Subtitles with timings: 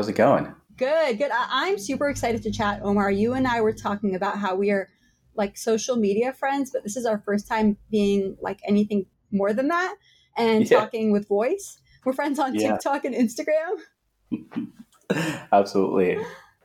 [0.00, 0.54] How's it going?
[0.78, 1.30] Good, good.
[1.30, 3.10] I- I'm super excited to chat, Omar.
[3.10, 4.88] You and I were talking about how we are
[5.34, 9.68] like social media friends, but this is our first time being like anything more than
[9.68, 9.94] that
[10.38, 10.80] and Yeah.
[10.80, 11.76] talking with voice.
[12.02, 12.70] We're friends on Yeah.
[12.72, 14.30] TikTok and Instagram.
[15.52, 16.16] Absolutely.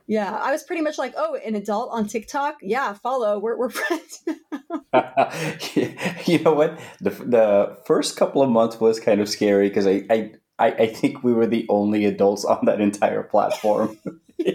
[0.06, 2.56] Yeah, I was pretty much like, oh, an adult on TikTok?
[2.62, 3.38] Yeah, follow.
[3.38, 4.22] We're, we're friends.
[6.26, 6.80] you know what?
[7.02, 10.86] The the first couple of months was kind of scary because I, I I I
[10.86, 13.98] think we were the only adults on that entire platform.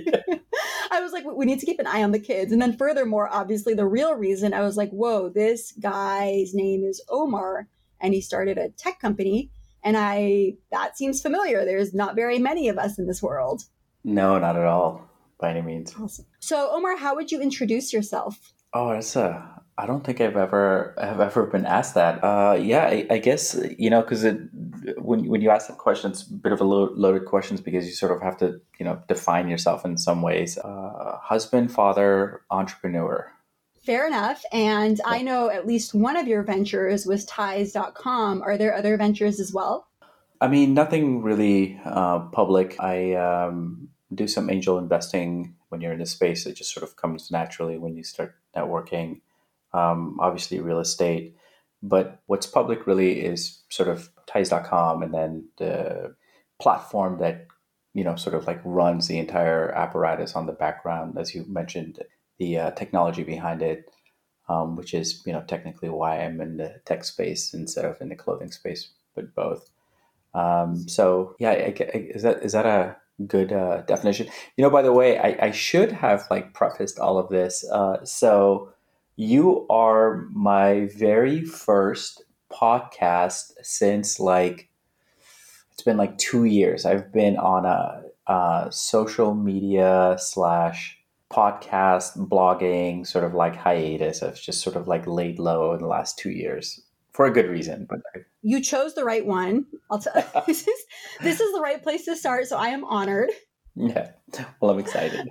[0.91, 2.51] I was like, we need to keep an eye on the kids.
[2.51, 7.03] And then, furthermore, obviously, the real reason I was like, whoa, this guy's name is
[7.09, 7.67] Omar,
[7.99, 9.49] and he started a tech company.
[9.83, 11.65] And I, that seems familiar.
[11.65, 13.63] There's not very many of us in this world.
[14.03, 15.95] no, not at all, by any means.
[15.99, 16.25] Awesome.
[16.39, 18.53] So, Omar, how would you introduce yourself?
[18.73, 19.60] Oh, that's a.
[19.81, 22.23] I don't think I've ever have ever been asked that.
[22.23, 24.23] Uh, yeah, I, I guess you know because
[24.97, 27.87] when when you ask that question, it's a bit of a lo- loaded questions because
[27.87, 30.59] you sort of have to you know define yourself in some ways.
[30.59, 33.33] Uh, husband, father, entrepreneur.
[33.83, 34.43] Fair enough.
[34.51, 38.43] And I know at least one of your ventures was ties.com.
[38.43, 39.87] Are there other ventures as well?
[40.39, 42.75] I mean, nothing really uh, public.
[42.79, 46.45] I um, do some angel investing when you're in this space.
[46.45, 49.21] It just sort of comes naturally when you start networking.
[49.73, 51.35] Um, obviously, real estate.
[51.83, 56.15] But what's public really is sort of ties.com and then the
[56.59, 57.47] platform that,
[57.93, 61.99] you know, sort of like runs the entire apparatus on the background, as you mentioned,
[62.37, 63.85] the uh, technology behind it,
[64.47, 68.09] um, which is, you know, technically why I'm in the tech space instead of in
[68.09, 69.69] the clothing space, but both.
[70.33, 72.95] Um, so yeah, I, I- is that is that a
[73.27, 74.27] good uh, definition?
[74.55, 77.65] You know, by the way, I, I should have like prefaced all of this.
[77.69, 78.71] Uh, so
[79.21, 84.67] you are my very first podcast since like
[85.71, 86.85] it's been like two years.
[86.85, 90.97] I've been on a, uh social media slash
[91.31, 94.23] podcast blogging sort of like hiatus.
[94.23, 96.81] I've just sort of like laid low in the last two years
[97.11, 99.67] for a good reason, but I, You chose the right one.
[99.91, 100.79] I'll tell this is
[101.21, 102.47] this is the right place to start.
[102.47, 103.29] So I am honored.
[103.75, 104.11] Yeah.
[104.59, 105.29] Well, I'm excited.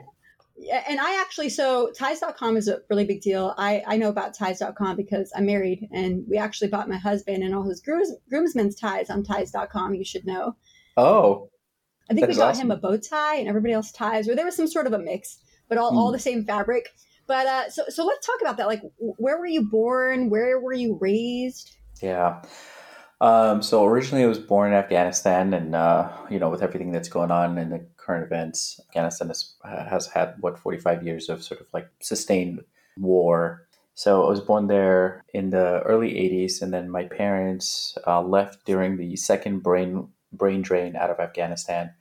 [0.89, 3.55] And I actually so ties.com is a really big deal.
[3.57, 7.55] I I know about ties.com because I'm married and we actually bought my husband and
[7.55, 9.95] all his grooms, groomsmen's ties on ties.com.
[9.95, 10.57] You should know.
[10.97, 11.51] Oh,
[12.11, 12.67] I think we got awesome.
[12.67, 14.99] him a bow tie and everybody else ties, or there was some sort of a
[14.99, 15.39] mix,
[15.69, 16.13] but all, all Hmm.
[16.13, 16.89] the same fabric.
[17.27, 18.67] But uh, so so let's talk about that.
[18.67, 20.29] Like, where were you born?
[20.31, 21.71] Where were you raised?
[22.03, 22.43] yeah.
[23.23, 27.11] Um, so originally I was born in Afghanistan and, uh, you know, with everything that's
[27.11, 31.61] going on in the current events, Afghanistan has, has had, what, 45 years of sort
[31.61, 32.65] of like sustained
[32.99, 33.69] war.
[33.95, 38.65] So I was born there in the early 80s, and then my parents uh, left
[38.65, 41.93] during the second brain brain drain out of Afghanistan.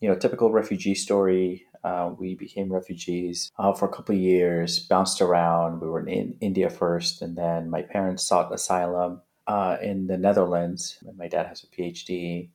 [0.00, 1.64] You know, typical refugee story.
[1.82, 5.80] Uh, we became refugees uh, for a couple of years, bounced around.
[5.80, 10.98] We were in India first, and then my parents sought asylum uh, in the Netherlands.
[11.16, 12.50] My dad has a PhD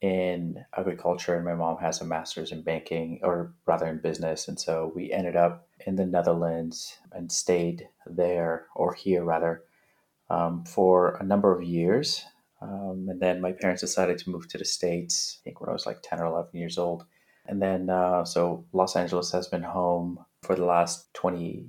[0.00, 4.48] in agriculture, and my mom has a master's in banking, or rather in business.
[4.48, 9.62] And so we ended up in the Netherlands and stayed there, or here rather,
[10.30, 12.24] um, for a number of years.
[12.60, 15.72] Um, and then my parents decided to move to the States, I think when I
[15.72, 17.04] was like 10 or 11 years old.
[17.46, 21.66] And then, uh, so Los Angeles has been home for the last 20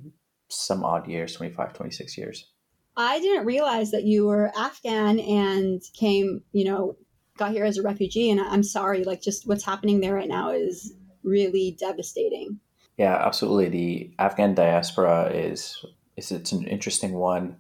[0.50, 2.50] some odd years 25, 26 years.
[2.98, 6.98] I didn't realize that you were Afghan and came, you know,
[7.40, 8.30] got here as a refugee.
[8.30, 12.60] And I'm sorry, like, just what's happening there right now is really devastating.
[12.98, 13.70] Yeah, absolutely.
[13.70, 15.84] The Afghan diaspora is,
[16.18, 17.58] is it's an interesting one.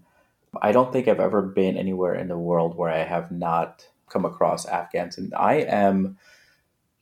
[0.61, 4.25] I don't think I've ever been anywhere in the world where I have not come
[4.25, 5.17] across Afghans.
[5.17, 6.17] And I am,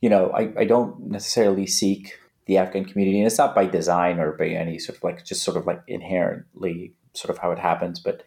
[0.01, 4.19] you know, I, I don't necessarily seek the Afghan community, and it's not by design
[4.19, 7.59] or by any sort of like just sort of like inherently sort of how it
[7.59, 7.99] happens.
[7.99, 8.23] But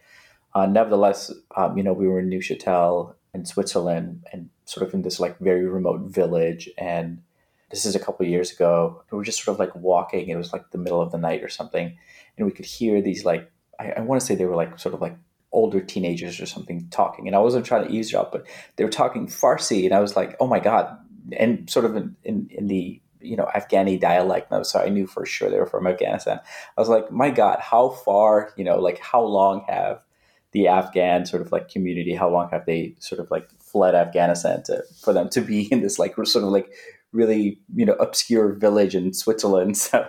[0.53, 5.01] uh, nevertheless, um, you know, we were in Neuchâtel in Switzerland and sort of in
[5.01, 6.69] this like very remote village.
[6.77, 7.21] And
[7.69, 9.03] this is a couple years ago.
[9.11, 10.29] We were just sort of like walking.
[10.29, 11.97] It was like the middle of the night or something.
[12.37, 13.49] And we could hear these like,
[13.79, 15.15] I, I want to say they were like sort of like
[15.53, 17.27] older teenagers or something talking.
[17.27, 18.45] And I wasn't trying to eavesdrop, but
[18.75, 19.85] they were talking Farsi.
[19.85, 20.97] And I was like, oh my God.
[21.37, 24.51] And sort of in, in, in the, you know, Afghani dialect.
[24.51, 26.39] No, so I knew for sure they were from Afghanistan.
[26.77, 30.03] I was like, my God, how far, you know, like how long have
[30.51, 34.63] the Afghan sort of like community, how long have they sort of like fled Afghanistan
[34.63, 36.71] to, for them to be in this like sort of like
[37.11, 39.77] really, you know, obscure village in Switzerland.
[39.91, 40.07] So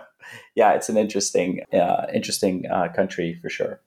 [0.54, 3.80] yeah, it's an interesting, uh, interesting uh, country for sure.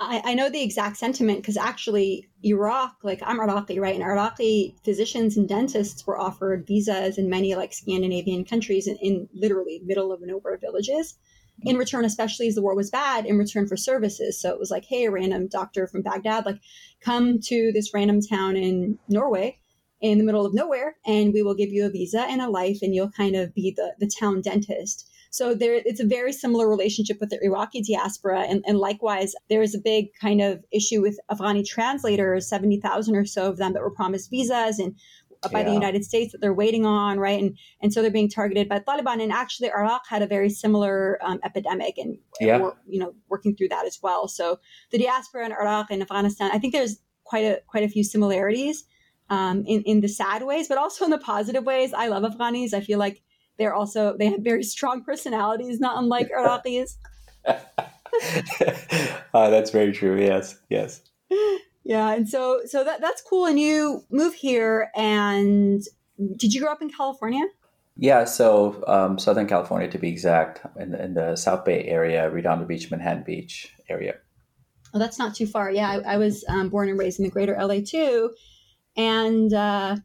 [0.00, 3.94] I, I know the exact sentiment because actually Iraq, like I'm Iraqi, right?
[3.94, 9.28] And Iraqi physicians and dentists were offered visas in many like Scandinavian countries in, in
[9.34, 11.16] literally middle of nowhere villages.
[11.62, 14.40] In return, especially as the war was bad, in return for services.
[14.40, 16.60] So it was like, hey, a random doctor from Baghdad, like,
[17.00, 19.58] come to this random town in Norway
[20.00, 22.78] in the middle of nowhere, and we will give you a visa and a life,
[22.80, 25.10] and you'll kind of be the, the town dentist.
[25.32, 28.40] So there, it's a very similar relationship with the Iraqi diaspora.
[28.40, 33.24] And, and likewise, there is a big kind of issue with Afghani translators, 70,000 or
[33.24, 34.96] so of them that were promised visas and
[35.48, 35.66] by yeah.
[35.66, 37.40] the United States that they're waiting on, right?
[37.40, 39.22] And and so they're being targeted by Taliban.
[39.22, 42.70] And actually, Iraq had a very similar um, epidemic, and yeah.
[42.86, 44.28] you know, working through that as well.
[44.28, 44.58] So
[44.90, 48.84] the diaspora in Iraq and Afghanistan, I think there's quite a quite a few similarities
[49.30, 51.94] um, in in the sad ways, but also in the positive ways.
[51.94, 52.74] I love Afghanis.
[52.74, 53.22] I feel like
[53.58, 56.96] they're also they have very strong personalities, not unlike Iraqis.
[57.46, 57.58] uh,
[59.32, 60.20] that's very true.
[60.20, 61.02] Yes, yes.
[61.90, 63.46] Yeah, and so so that that's cool.
[63.46, 65.82] And you move here, and
[66.36, 67.44] did you grow up in California?
[67.96, 72.30] Yeah, so um, Southern California to be exact, in the, in the South Bay area,
[72.30, 74.14] Redondo Beach, Manhattan Beach area.
[74.94, 75.72] Oh, that's not too far.
[75.72, 78.36] Yeah, I, I was um, born and raised in the greater LA too.
[78.96, 79.96] And uh,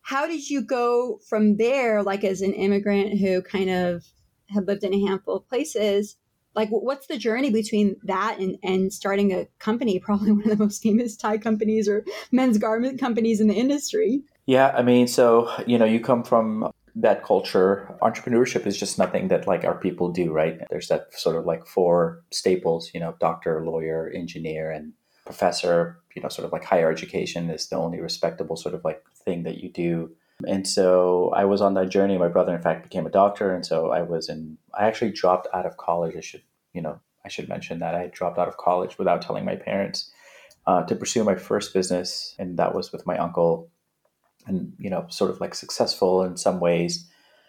[0.00, 4.04] how did you go from there, like as an immigrant who kind of
[4.48, 6.16] had lived in a handful of places?
[6.56, 10.64] Like, what's the journey between that and, and starting a company, probably one of the
[10.64, 14.22] most famous tie companies or men's garment companies in the industry?
[14.46, 17.94] Yeah, I mean, so, you know, you come from that culture.
[18.00, 20.58] Entrepreneurship is just nothing that like our people do, right?
[20.70, 24.94] There's that sort of like four staples, you know, doctor, lawyer, engineer, and
[25.26, 29.02] professor, you know, sort of like higher education is the only respectable sort of like
[29.24, 30.10] thing that you do.
[30.46, 32.18] And so I was on that journey.
[32.18, 33.54] My brother, in fact, became a doctor.
[33.54, 36.14] And so I was in, I actually dropped out of college.
[36.16, 36.42] I should,
[36.74, 40.10] you know, I should mention that I dropped out of college without telling my parents
[40.66, 42.34] uh, to pursue my first business.
[42.38, 43.70] And that was with my uncle
[44.46, 47.08] and, you know, sort of like successful in some ways.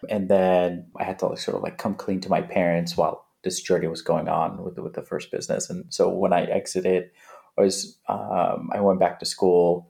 [0.09, 3.25] And then I had to like sort of like come clean to my parents while
[3.43, 5.69] this journey was going on with the, with the first business.
[5.69, 7.11] And so when I exited
[7.57, 9.89] I was um, I went back to school,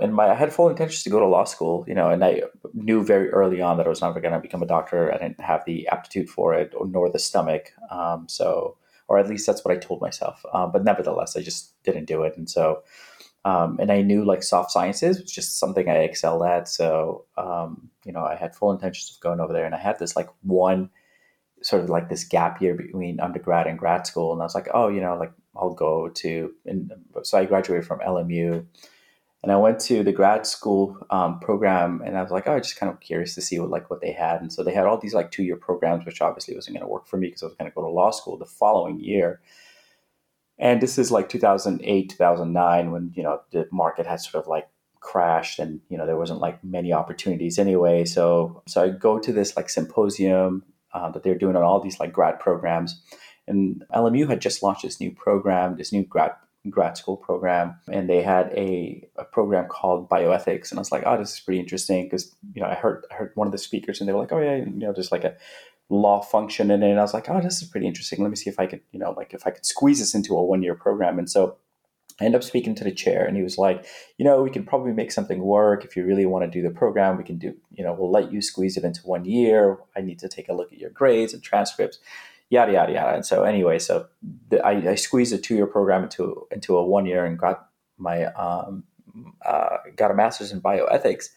[0.00, 1.84] and my I had full intentions to go to law school.
[1.86, 2.42] You know, and I
[2.74, 5.12] knew very early on that I was never going to become a doctor.
[5.12, 7.72] I didn't have the aptitude for it, or nor the stomach.
[7.90, 8.76] Um, so,
[9.08, 10.44] or at least that's what I told myself.
[10.52, 12.82] Um, but nevertheless, I just didn't do it, and so.
[13.44, 16.68] Um, and I knew like soft sciences was just something I excelled at.
[16.68, 19.64] So, um, you know, I had full intentions of going over there.
[19.64, 20.90] And I had this like one
[21.62, 24.32] sort of like this gap year between undergrad and grad school.
[24.32, 26.92] And I was like, oh, you know, like I'll go to, and
[27.22, 28.64] so I graduated from LMU
[29.42, 32.58] and I went to the grad school um, program and I was like, oh, I
[32.58, 34.40] just kind of curious to see what like what they had.
[34.40, 36.92] And so they had all these like two year programs, which obviously wasn't going to
[36.92, 39.40] work for me because I was going to go to law school the following year.
[40.58, 44.68] And this is like 2008, 2009 when, you know, the market had sort of like
[44.98, 48.04] crashed and, you know, there wasn't like many opportunities anyway.
[48.04, 52.00] So, so I go to this like symposium uh, that they're doing on all these
[52.00, 53.00] like grad programs
[53.48, 56.32] and LMU had just launched this new program, this new grad
[56.68, 60.70] grad school program, and they had a, a program called bioethics.
[60.70, 63.14] And I was like, oh, this is pretty interesting because you know I heard I
[63.14, 65.24] heard one of the speakers, and they were like, oh yeah, you know, there's like
[65.24, 65.36] a
[65.88, 66.90] law function in it.
[66.90, 68.22] And I was like, oh, this is pretty interesting.
[68.22, 70.36] Let me see if I could, you know, like if I could squeeze this into
[70.36, 71.18] a one year program.
[71.18, 71.56] And so
[72.20, 73.86] I ended up speaking to the chair, and he was like,
[74.18, 76.74] you know, we can probably make something work if you really want to do the
[76.74, 77.16] program.
[77.16, 79.78] We can do, you know, we'll let you squeeze it into one year.
[79.96, 81.98] I need to take a look at your grades and transcripts
[82.50, 83.14] yada yada yada.
[83.14, 84.06] And so anyway, so
[84.48, 87.68] the, I, I squeezed a two year program into into a one year and got
[87.96, 88.84] my um,
[89.44, 91.30] uh, got a master's in bioethics.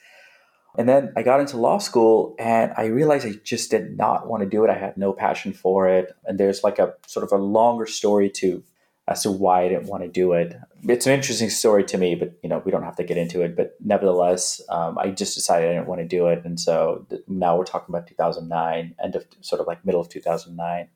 [0.78, 4.44] And then I got into law school and I realized I just did not want
[4.44, 4.70] to do it.
[4.70, 6.16] I had no passion for it.
[6.26, 8.64] And there's like a sort of a longer story to
[9.08, 10.56] as to why I didn't want to do it.
[10.88, 13.42] It's an interesting story to me, but you know we don't have to get into
[13.42, 13.58] it.
[13.58, 17.22] But nevertheless, um, I just decided I didn't want to do it, and so th-
[17.28, 20.88] now we're talking about 2009, end of sort of like middle of 2009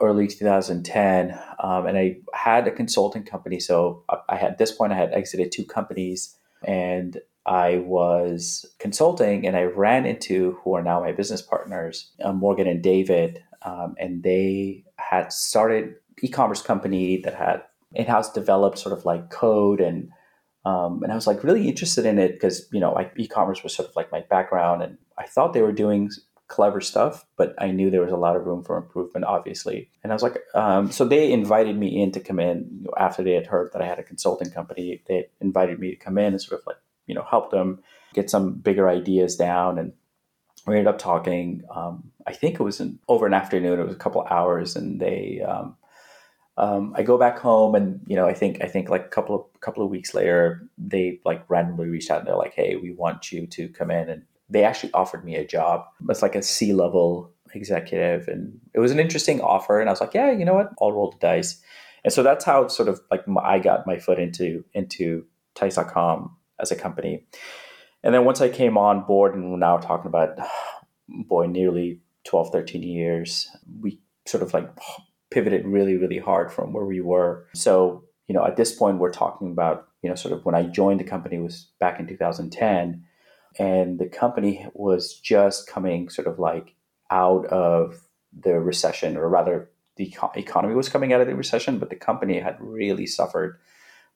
[0.00, 3.60] early 2010 um, and i had a consulting company.
[3.60, 9.46] So i had at this point i had exited two companies and i was consulting
[9.46, 13.94] and i ran into who are now my business partners uh, morgan and david um,
[13.98, 17.62] and they had started e-commerce company that had
[17.94, 20.10] in-house developed sort of like code and
[20.66, 23.74] um, and i was like really interested in it because you know like e-commerce was
[23.74, 26.10] sort of like my background and i thought they were doing
[26.50, 29.88] clever stuff, but I knew there was a lot of room for improvement, obviously.
[30.02, 33.32] And I was like, um, so they invited me in to come in after they
[33.32, 35.02] had heard that I had a consulting company.
[35.06, 36.76] They invited me to come in and sort of like,
[37.06, 37.78] you know, help them
[38.14, 39.78] get some bigger ideas down.
[39.78, 39.92] And
[40.66, 41.62] we ended up talking.
[41.74, 43.78] Um, I think it was an, over an afternoon.
[43.78, 45.76] It was a couple hours, and they um,
[46.58, 49.34] um, I go back home, and you know, I think I think like a couple
[49.34, 52.92] of couple of weeks later, they like randomly reached out and they're like, "Hey, we
[52.92, 55.84] want you to come in," and they actually offered me a job.
[56.08, 59.80] It's like a C level executive, and it was an interesting offer.
[59.80, 60.72] And I was like, "Yeah, you know what?
[60.80, 61.60] I'll roll the dice."
[62.04, 66.70] And so that's how sort of like I got my foot into into Ties.com as
[66.70, 67.26] a company.
[68.02, 70.38] And then once I came on board, and we're now talking about,
[71.08, 73.48] boy, nearly 12, 13 years,
[73.80, 74.70] we sort of like
[75.30, 77.46] pivoted really, really hard from where we were.
[77.54, 80.64] So, you know, at this point, we're talking about, you know, sort of when I
[80.64, 83.04] joined the company was back in 2010,
[83.60, 86.74] and the company was just coming sort of like
[87.10, 88.00] out of
[88.32, 92.38] the recession, or rather, the economy was coming out of the recession, but the company
[92.40, 93.58] had really suffered.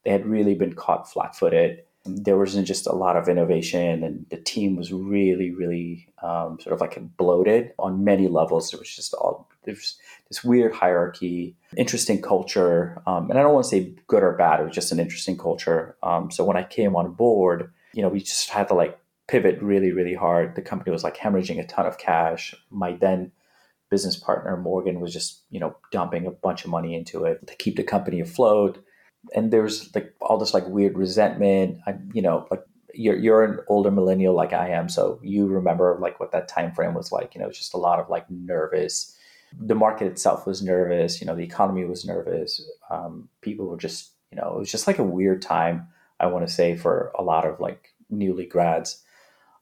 [0.04, 4.26] They had really been caught flat footed there wasn't just a lot of innovation and
[4.28, 8.70] the team was really really um, sort of like bloated on many levels.
[8.70, 9.98] There was just all there's
[10.28, 14.60] this weird hierarchy interesting culture um, and i don't want to say good or bad
[14.60, 15.96] it was just an interesting culture.
[16.02, 19.60] Um, so when i came on board you know we just had to like pivot
[19.62, 23.32] really really hard the company was like hemorrhaging a ton of cash my then
[23.90, 27.54] business partner morgan was just you know dumping a bunch of money into it to
[27.56, 28.84] keep the company afloat
[29.34, 31.78] and there's like all this like weird resentment.
[31.86, 32.62] I, you know, like
[32.92, 36.72] you're you're an older millennial like I am, so you remember like what that time
[36.72, 37.34] frame was like.
[37.34, 39.16] You know, just a lot of like nervous.
[39.56, 41.20] The market itself was nervous.
[41.20, 42.60] You know, the economy was nervous.
[42.90, 45.86] Um, people were just, you know, it was just like a weird time.
[46.18, 49.02] I want to say for a lot of like newly grads.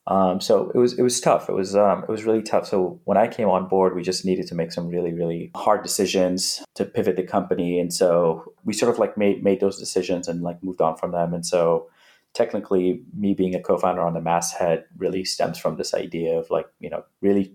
[0.09, 1.49] Um, so it was it was tough.
[1.49, 2.67] It was um, it was really tough.
[2.67, 5.83] So when I came on board, we just needed to make some really really hard
[5.83, 10.27] decisions to pivot the company, and so we sort of like made made those decisions
[10.27, 11.33] and like moved on from them.
[11.33, 11.89] And so
[12.35, 16.67] technically, me being a co-founder on the masthead really stems from this idea of like
[16.81, 17.55] you know really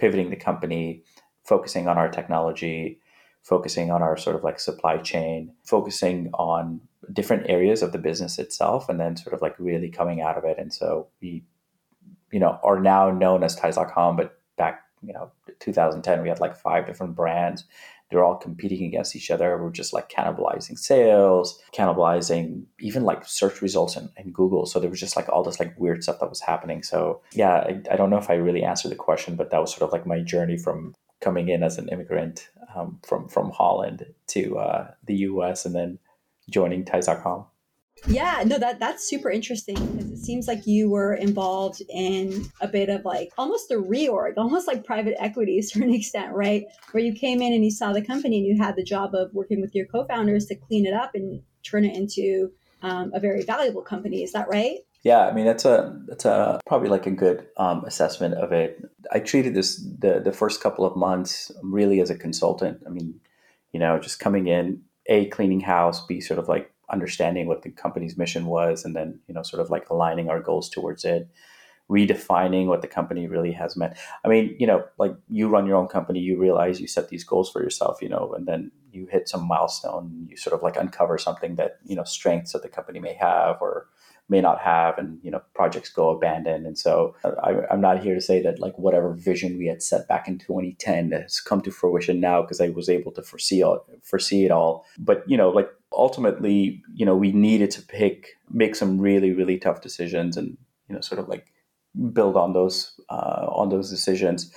[0.00, 1.04] pivoting the company,
[1.44, 3.00] focusing on our technology,
[3.42, 6.80] focusing on our sort of like supply chain, focusing on
[7.12, 10.44] different areas of the business itself, and then sort of like really coming out of
[10.44, 10.58] it.
[10.58, 11.44] And so we
[12.30, 15.30] you know, are now known as Ties.com, but back, you know,
[15.60, 17.64] 2010, we had like five different brands.
[18.10, 19.62] They're all competing against each other.
[19.62, 24.64] We're just like cannibalizing sales, cannibalizing even like search results in, Google.
[24.64, 26.82] So there was just like all this like weird stuff that was happening.
[26.82, 29.72] So yeah, I, I don't know if I really answered the question, but that was
[29.74, 34.06] sort of like my journey from coming in as an immigrant um, from from Holland
[34.28, 35.66] to uh, the U.S.
[35.66, 35.98] and then
[36.50, 37.44] joining Ties.com.
[38.06, 42.68] Yeah, no, that that's super interesting because it seems like you were involved in a
[42.68, 46.64] bit of like almost a reorg, almost like private equities to an extent, right?
[46.92, 49.32] Where you came in and you saw the company and you had the job of
[49.34, 52.52] working with your co-founders to clean it up and turn it into
[52.82, 54.22] um, a very valuable company.
[54.22, 54.78] Is that right?
[55.02, 58.82] Yeah, I mean that's a that's a probably like a good um, assessment of it.
[59.12, 62.82] I treated this the the first couple of months really as a consultant.
[62.86, 63.20] I mean,
[63.72, 67.70] you know, just coming in, a cleaning house, b sort of like understanding what the
[67.70, 71.28] company's mission was and then you know sort of like aligning our goals towards it
[71.90, 73.94] redefining what the company really has meant.
[74.24, 77.24] I mean you know like you run your own company you realize you set these
[77.24, 80.76] goals for yourself you know and then you hit some milestone you sort of like
[80.76, 83.88] uncover something that you know strengths that the company may have or
[84.28, 86.66] may not have and you know projects go abandoned.
[86.66, 90.06] And so I, am not here to say that like whatever vision we had set
[90.06, 93.86] back in 2010 has come to fruition now because i was able to foresee all,
[94.02, 94.84] foresee it all.
[94.98, 99.58] But you know like ultimately you know we needed to pick make some really really
[99.58, 100.56] tough decisions and
[100.88, 101.52] you know sort of like
[102.12, 104.52] build on those uh, on those decisions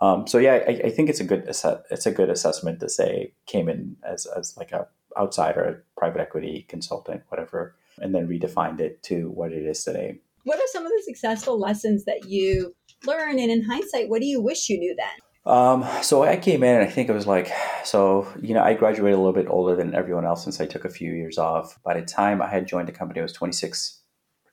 [0.00, 3.32] um, so yeah I, I, think it's a good it's a good assessment to say
[3.46, 4.86] came in as, as like a
[5.16, 10.20] outsider private equity consultant whatever and then redefined it to what it is today.
[10.44, 12.74] What are some of the successful lessons that you
[13.06, 13.38] learned?
[13.38, 15.06] And in hindsight, what do you wish you knew then?
[15.46, 17.50] Um, so I came in and I think it was like,
[17.84, 20.84] so, you know, I graduated a little bit older than everyone else since I took
[20.84, 21.78] a few years off.
[21.82, 24.00] By the time I had joined the company, I was 26,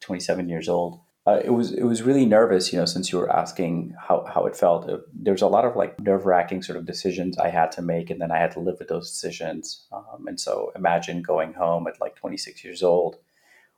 [0.01, 3.31] 27 years old uh, it was it was really nervous, you know, since you were
[3.31, 4.89] asking how, how it felt.
[4.89, 7.81] Uh, there was a lot of like nerve wracking sort of decisions I had to
[7.83, 9.85] make, and then I had to live with those decisions.
[9.91, 13.17] Um, and so, imagine going home at like 26 years old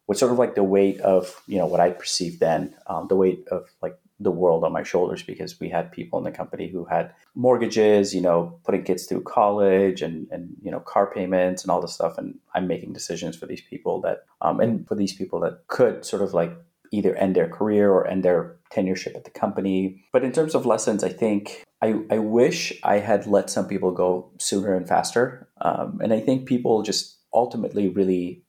[0.08, 3.18] with sort of like the weight of you know what I perceived then, um, the
[3.18, 6.68] weight of like the world on my shoulders because we had people in the company
[6.68, 11.64] who had mortgages, you know, putting kids through college and, and you know, car payments
[11.64, 12.18] and all this stuff.
[12.18, 16.06] And I'm making decisions for these people that, um, and for these people that could
[16.06, 16.54] sort of like
[16.92, 20.04] either end their career or end their tenureship at the company.
[20.12, 23.92] But in terms of lessons, I think I, I wish I had let some people
[23.92, 25.50] go sooner and faster.
[25.62, 28.44] Um, and I think people just ultimately really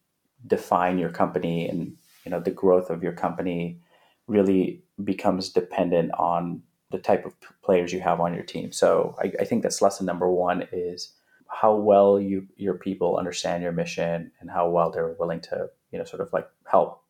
[0.46, 3.80] define your company and you know the growth of your company
[4.26, 8.72] really becomes dependent on the type of players you have on your team.
[8.72, 11.12] So I, I think that's lesson number one is
[11.48, 15.98] how well you your people understand your mission and how well they're willing to you
[15.98, 17.02] know sort of like help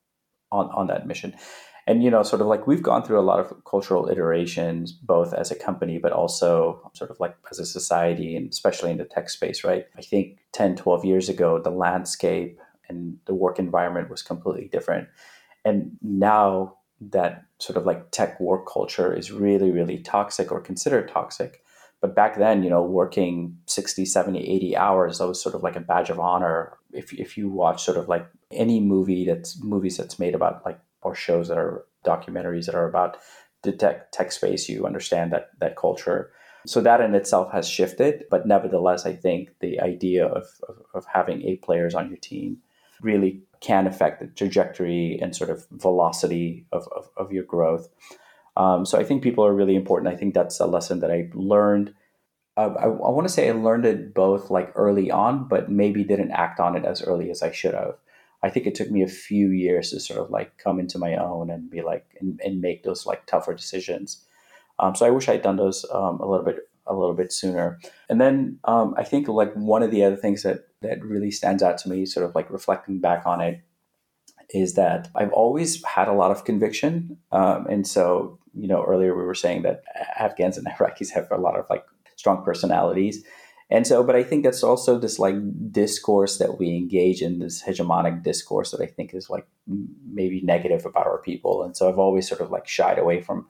[0.50, 1.34] on on that mission.
[1.86, 5.34] And you know sort of like we've gone through a lot of cultural iterations both
[5.34, 9.04] as a company but also sort of like as a society and especially in the
[9.04, 9.86] tech space right?
[9.96, 15.08] I think 10 12 years ago the landscape and the work environment was completely different.
[15.64, 16.76] And now
[17.10, 21.62] that sort of like tech work culture is really really toxic or considered toxic.
[22.00, 25.76] But back then you know working 60 70 80 hours that was sort of like
[25.76, 26.76] a badge of honor.
[26.92, 30.78] If, if you watch sort of like any movie that's movies that's made about like
[31.02, 33.16] or shows that are documentaries that are about
[33.62, 36.30] the tech tech space you understand that that culture.
[36.66, 41.04] So that in itself has shifted but nevertheless i think the idea of, of, of
[41.12, 42.62] having eight players on your team
[43.02, 47.88] really can affect the trajectory and sort of velocity of, of, of your growth.
[48.56, 50.12] Um, so I think people are really important.
[50.12, 51.94] I think that's a lesson that I learned.
[52.56, 56.04] Uh, I, I want to say I learned it both like early on, but maybe
[56.04, 57.94] didn't act on it as early as I should have.
[58.42, 61.16] I think it took me a few years to sort of like come into my
[61.16, 64.24] own and be like and, and make those like tougher decisions.
[64.78, 67.78] Um, so I wish I'd done those um, a little bit a little bit sooner.
[68.08, 71.62] And then um, I think like one of the other things that that really stands
[71.62, 73.62] out to me, sort of like reflecting back on it,
[74.50, 77.16] is that I've always had a lot of conviction.
[77.32, 79.82] Um, and so, you know, earlier we were saying that
[80.18, 81.84] Afghans and Iraqis have a lot of like
[82.16, 83.24] strong personalities.
[83.70, 85.34] And so, but I think that's also this like
[85.72, 89.46] discourse that we engage in, this hegemonic discourse that I think is like
[90.12, 91.62] maybe negative about our people.
[91.62, 93.46] And so I've always sort of like shied away from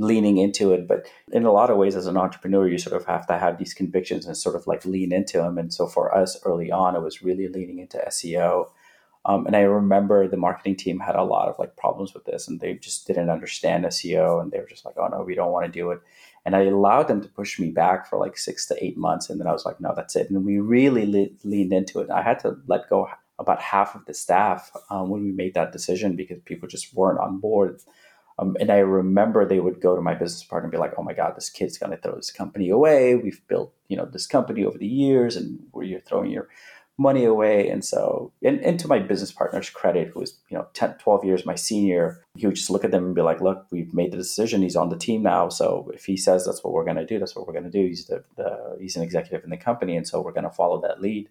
[0.00, 0.88] leaning into it.
[0.88, 3.58] But in a lot of ways, as an entrepreneur, you sort of have to have
[3.58, 5.58] these convictions and sort of like lean into them.
[5.58, 8.70] And so for us early on, it was really leaning into SEO.
[9.26, 12.48] Um, and I remember the marketing team had a lot of like problems with this,
[12.48, 15.52] and they just didn't understand SEO, and they were just like, "Oh no, we don't
[15.52, 16.00] want to do it."
[16.46, 19.38] And I allowed them to push me back for like six to eight months, and
[19.38, 22.08] then I was like, "No, that's it." And we really le- leaned into it.
[22.08, 25.72] I had to let go about half of the staff um, when we made that
[25.72, 27.78] decision because people just weren't on board
[28.40, 31.02] um, and I remember they would go to my business partner and be like, "Oh
[31.02, 33.14] my God, this kid's going to throw this company away.
[33.14, 36.48] We've built, you know, this company over the years, and where you're throwing your
[36.96, 40.66] money away." And so, and, and to my business partner's credit, who was, you know,
[40.72, 43.66] 10, 12 years my senior, he would just look at them and be like, "Look,
[43.70, 44.62] we've made the decision.
[44.62, 45.50] He's on the team now.
[45.50, 47.70] So if he says that's what we're going to do, that's what we're going to
[47.70, 47.86] do.
[47.86, 50.80] He's the, the he's an executive in the company, and so we're going to follow
[50.80, 51.28] that lead."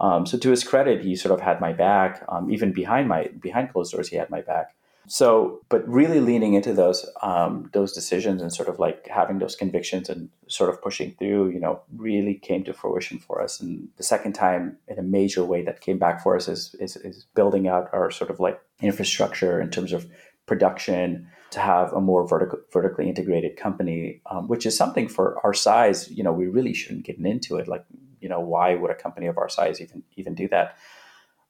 [0.00, 2.24] Um, so to his credit, he sort of had my back.
[2.30, 4.74] Um, even behind my behind closed doors, he had my back.
[5.06, 9.56] So, but really leaning into those um, those decisions and sort of like having those
[9.56, 13.60] convictions and sort of pushing through, you know, really came to fruition for us.
[13.60, 16.96] And the second time, in a major way, that came back for us is is,
[16.96, 20.06] is building out our sort of like infrastructure in terms of
[20.46, 25.54] production to have a more vertical, vertically integrated company, um, which is something for our
[25.54, 26.10] size.
[26.10, 27.66] You know, we really shouldn't get into it.
[27.66, 27.84] Like,
[28.20, 30.76] you know, why would a company of our size even even do that?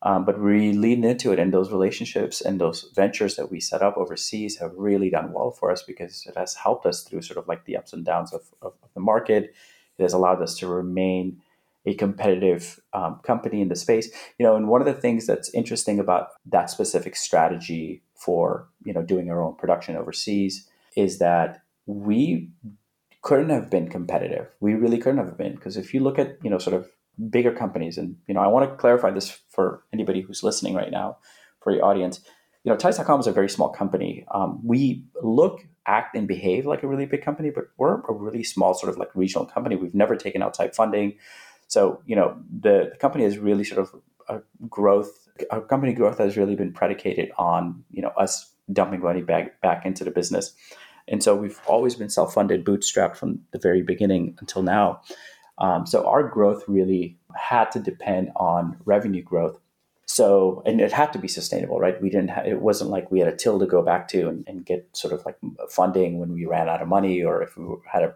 [0.03, 3.83] Um, but we lean into it, and those relationships and those ventures that we set
[3.83, 7.37] up overseas have really done well for us because it has helped us through sort
[7.37, 9.55] of like the ups and downs of, of, of the market.
[9.99, 11.43] It has allowed us to remain
[11.87, 14.11] a competitive um, company in the space.
[14.39, 18.93] You know, and one of the things that's interesting about that specific strategy for you
[18.93, 22.51] know doing our own production overseas is that we
[23.23, 24.49] couldn't have been competitive.
[24.61, 26.91] We really couldn't have been because if you look at you know sort of
[27.31, 27.99] bigger companies.
[27.99, 31.18] And you know, I want to clarify this for anybody who's listening right now,
[31.61, 32.20] for your audience.
[32.64, 34.27] You know, Ties.com is a very small company.
[34.35, 38.44] Um, we look, act, and behave like a really big company, but we're a really
[38.44, 39.77] small, sort of like regional company.
[39.77, 41.16] We've never taken outside funding,
[41.68, 43.94] so you know, the, the company is really sort of
[44.29, 45.29] a growth.
[45.51, 49.87] Our company growth has really been predicated on you know us dumping money back back
[49.87, 50.55] into the business.
[51.09, 55.01] And so we've always been self-funded, bootstrapped from the very beginning until now.
[55.61, 59.59] Um, so our growth really had to depend on revenue growth.
[60.07, 62.01] So, and it had to be sustainable, right?
[62.03, 64.66] We didn't, it wasn't like we had a till to go back to and, and,
[64.66, 65.37] get sort of like
[65.68, 68.14] funding when we ran out of money or if we had a,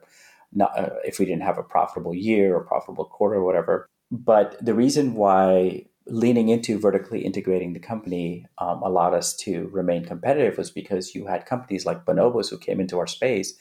[0.52, 3.88] not, uh, if we didn't have a profitable year or profitable quarter or whatever.
[4.11, 10.04] But the reason why leaning into vertically integrating the company um, allowed us to remain
[10.04, 13.54] competitive was because you had companies like Bonobos who came into our space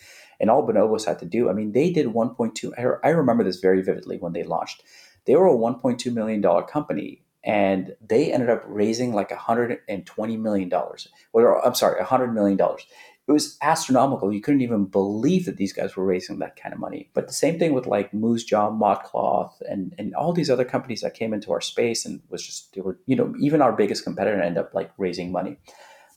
[0.43, 2.99] and all Bonobos had to do, I mean, they did 1.2.
[3.01, 4.83] I remember this very vividly when they launched.
[5.25, 10.67] They were a 1.2 million dollar company, and they ended up raising like 120 million
[10.67, 11.07] dollars.
[11.31, 12.85] Or I'm sorry, 100 million dollars.
[13.25, 14.33] It was astronomical.
[14.33, 17.09] You couldn't even believe that these guys were raising that kind of money.
[17.13, 21.13] But the same thing with like Moosejaw, ModCloth, and and all these other companies that
[21.13, 24.41] came into our space and was just they were you know even our biggest competitor
[24.41, 25.55] ended up like raising money.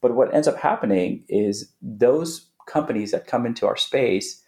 [0.03, 4.43] But what ends up happening is those companies that come into our space,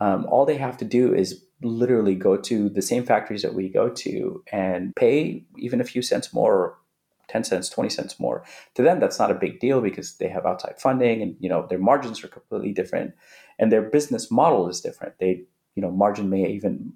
[0.00, 3.68] um, all they have to do is literally go to the same factories that we
[3.68, 6.76] go to and pay even a few cents more
[7.28, 8.44] 10 cents 20 cents more.
[8.74, 11.66] To them that's not a big deal because they have outside funding and you know
[11.68, 13.14] their margins are completely different
[13.58, 15.14] and their business model is different.
[15.18, 16.92] They you know margin may even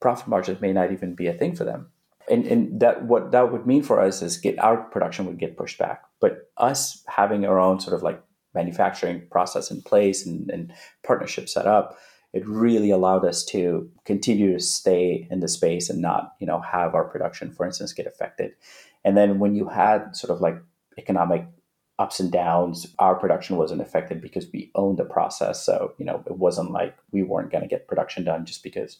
[0.00, 1.88] profit margins may not even be a thing for them.
[2.28, 5.56] And, and that what that would mean for us is get our production would get
[5.56, 6.02] pushed back.
[6.20, 8.20] But us having our own sort of like
[8.56, 10.72] manufacturing process in place and, and
[11.04, 11.96] partnership set up
[12.32, 16.60] it really allowed us to continue to stay in the space and not you know
[16.60, 18.52] have our production for instance get affected
[19.04, 20.56] and then when you had sort of like
[20.98, 21.46] economic
[21.98, 25.64] ups and downs, our production wasn't affected because we owned the process.
[25.64, 28.98] So, you know, it wasn't like we weren't going to get production done just because,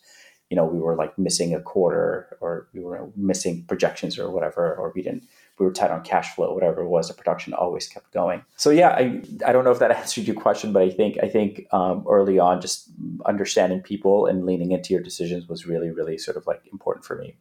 [0.49, 4.75] you know, we were like missing a quarter or we were missing projections or whatever,
[4.75, 5.25] or we didn't,
[5.59, 8.45] we were tight on cash flow, whatever it was, the production always kept going.
[8.57, 11.29] So yeah, I, I don't know if that answered your question, but I think, I
[11.29, 12.91] think um, early on, just
[13.25, 17.17] understanding people and leaning into your decisions was really, really sort of like important for
[17.17, 17.37] me.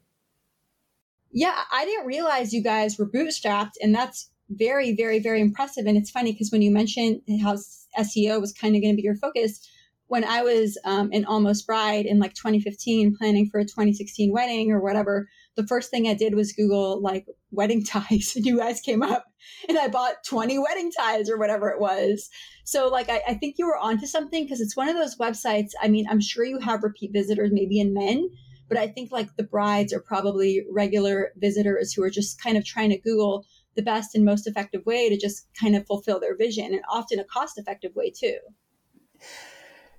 [1.31, 5.85] Yeah, I didn't realize you guys were bootstrapped, and that's very, very, very impressive.
[5.85, 7.57] And it's funny because when you mentioned how
[7.99, 9.67] SEO was kind of going to be your focus,
[10.07, 14.71] when I was um, an almost bride in like 2015, planning for a 2016 wedding
[14.71, 18.81] or whatever, the first thing I did was Google like wedding ties, and you guys
[18.81, 19.25] came up,
[19.67, 22.29] and I bought 20 wedding ties or whatever it was.
[22.63, 25.71] So, like, I, I think you were onto something because it's one of those websites.
[25.81, 28.29] I mean, I'm sure you have repeat visitors, maybe in men,
[28.67, 32.65] but I think like the brides are probably regular visitors who are just kind of
[32.65, 36.35] trying to Google the best and most effective way to just kind of fulfill their
[36.35, 38.37] vision and often a cost effective way too.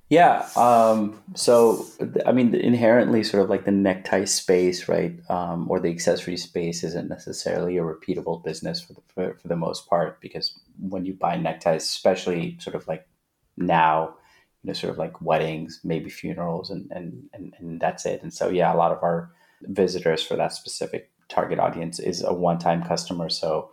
[0.08, 0.48] Yeah.
[0.54, 1.84] Um, so,
[2.24, 6.84] I mean, inherently, sort of like the necktie space, right, um, or the accessory space
[6.84, 11.12] isn't necessarily a repeatable business for the, for, for the most part because when you
[11.12, 13.08] buy neckties, especially sort of like
[13.56, 14.14] now,
[14.62, 18.22] you know, sort of like weddings, maybe funerals, and and and, and that's it.
[18.22, 22.32] And so, yeah, a lot of our visitors for that specific target audience is a
[22.32, 23.28] one-time customer.
[23.28, 23.72] So,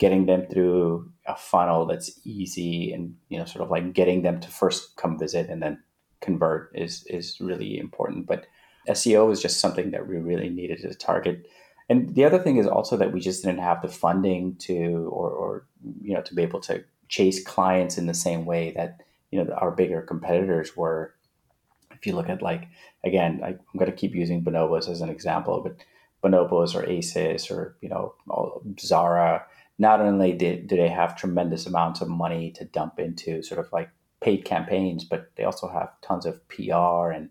[0.00, 4.40] getting them through a funnel that's easy, and you know, sort of like getting them
[4.40, 5.80] to first come visit and then
[6.20, 8.26] convert is is really important.
[8.26, 8.46] But
[8.88, 11.46] SEO is just something that we really needed to target.
[11.88, 15.30] And the other thing is also that we just didn't have the funding to, or,
[15.30, 15.66] or
[16.02, 19.52] you know, to be able to chase clients in the same way that you know
[19.54, 21.14] our bigger competitors were
[21.92, 22.68] if you look at like
[23.04, 25.76] again I, am going to keep using bonobos as an example but
[26.22, 28.14] bonobos or ASOS or you know
[28.78, 29.44] zara
[29.80, 33.72] not only did, do they have tremendous amounts of money to dump into sort of
[33.72, 33.90] like
[34.20, 37.30] paid campaigns but they also have tons of pr and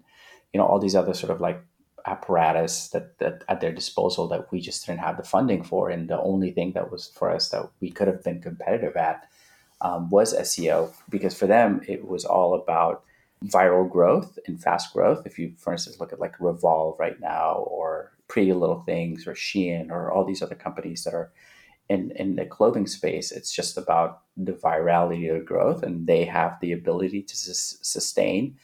[0.51, 1.61] you know all these other sort of like
[2.05, 6.09] apparatus that, that at their disposal that we just didn't have the funding for and
[6.09, 9.29] the only thing that was for us that we could have been competitive at
[9.81, 13.03] um, was SEO because for them it was all about
[13.45, 15.25] viral growth and fast growth.
[15.25, 19.33] If you, for instance, look at like Revolve right now, or Pretty Little Things, or
[19.33, 21.31] Shein, or all these other companies that are
[21.89, 26.57] in in the clothing space, it's just about the virality of growth, and they have
[26.61, 28.57] the ability to sustain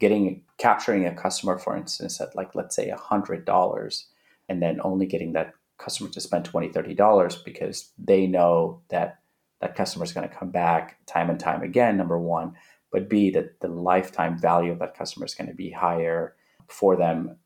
[0.00, 4.06] getting capturing a customer, for instance, at like let's say a hundred dollars,
[4.48, 9.18] and then only getting that customer to spend 20 30 dollars because they know that
[9.60, 12.54] that customer is going to come back time and time again, number one.
[12.90, 16.34] But B, that the lifetime value of that customer is going to be higher
[16.66, 17.36] for them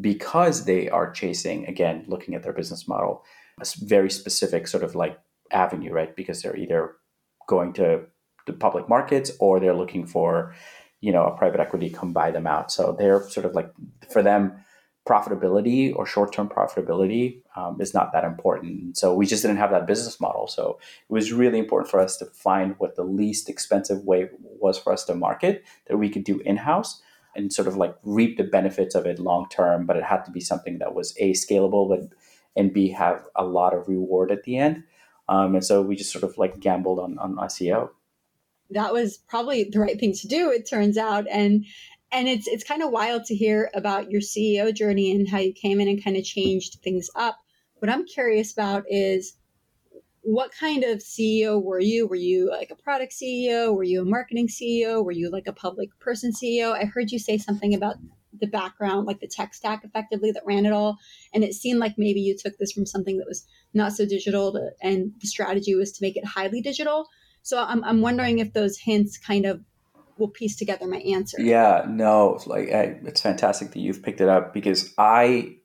[0.00, 3.24] because they are chasing, again, looking at their business model,
[3.60, 5.18] a very specific sort of like
[5.50, 6.14] avenue, right?
[6.16, 6.96] Because they're either
[7.46, 8.02] going to
[8.46, 10.54] the public markets or they're looking for,
[11.00, 12.72] you know, a private equity come buy them out.
[12.72, 13.70] So they're sort of like,
[14.10, 14.64] for them,
[15.06, 18.96] profitability or short-term profitability um, is not that important.
[18.96, 20.46] So we just didn't have that business model.
[20.48, 24.78] So it was really important for us to find what the least expensive way was
[24.78, 27.02] for us to market that we could do in-house
[27.36, 29.84] and sort of like reap the benefits of it long term.
[29.84, 32.16] But it had to be something that was a scalable, but
[32.56, 34.84] and b have a lot of reward at the end.
[35.28, 37.90] Um, and so we just sort of like gambled on on SEO.
[38.70, 40.50] That was probably the right thing to do.
[40.50, 41.64] It turns out, and
[42.12, 45.52] and it's it's kind of wild to hear about your CEO journey and how you
[45.52, 47.36] came in and kind of changed things up.
[47.76, 49.36] What I'm curious about is
[50.24, 52.06] what kind of CEO were you?
[52.06, 53.74] Were you like a product CEO?
[53.74, 55.04] Were you a marketing CEO?
[55.04, 56.72] Were you like a public person CEO?
[56.72, 57.96] I heard you say something about
[58.40, 60.98] the background, like the tech stack effectively that ran it all.
[61.32, 64.52] And it seemed like maybe you took this from something that was not so digital
[64.52, 67.06] to, and the strategy was to make it highly digital.
[67.42, 69.60] So I'm, I'm wondering if those hints kind of
[70.16, 71.40] will piece together my answer.
[71.40, 75.56] Yeah, no, like I, it's fantastic that you've picked it up because I,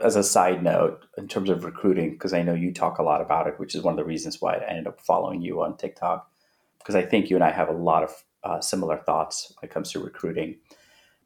[0.00, 3.20] as a side note, in terms of recruiting, because I know you talk a lot
[3.20, 5.76] about it, which is one of the reasons why I ended up following you on
[5.76, 6.30] TikTok,
[6.78, 8.10] because I think you and I have a lot of
[8.44, 10.56] uh, similar thoughts when it comes to recruiting.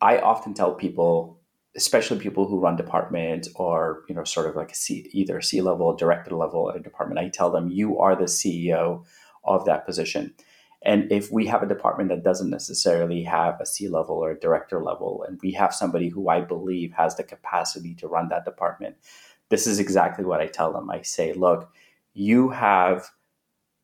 [0.00, 1.40] I often tell people,
[1.76, 5.61] especially people who run departments or you know sort of like a C, either C
[5.61, 9.04] level, director level at a department, I tell them you are the CEO
[9.44, 10.35] of that position.
[10.82, 14.38] And if we have a department that doesn't necessarily have a C level or a
[14.38, 18.44] director level, and we have somebody who I believe has the capacity to run that
[18.44, 18.96] department,
[19.48, 20.90] this is exactly what I tell them.
[20.90, 21.72] I say, look,
[22.14, 23.11] you have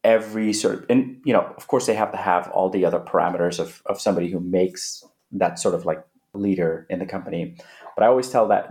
[0.05, 3.01] every sort of, and you know, of course, they have to have all the other
[3.01, 7.57] parameters of, of somebody who makes that sort of like leader in the company.
[7.97, 8.68] But I always tell that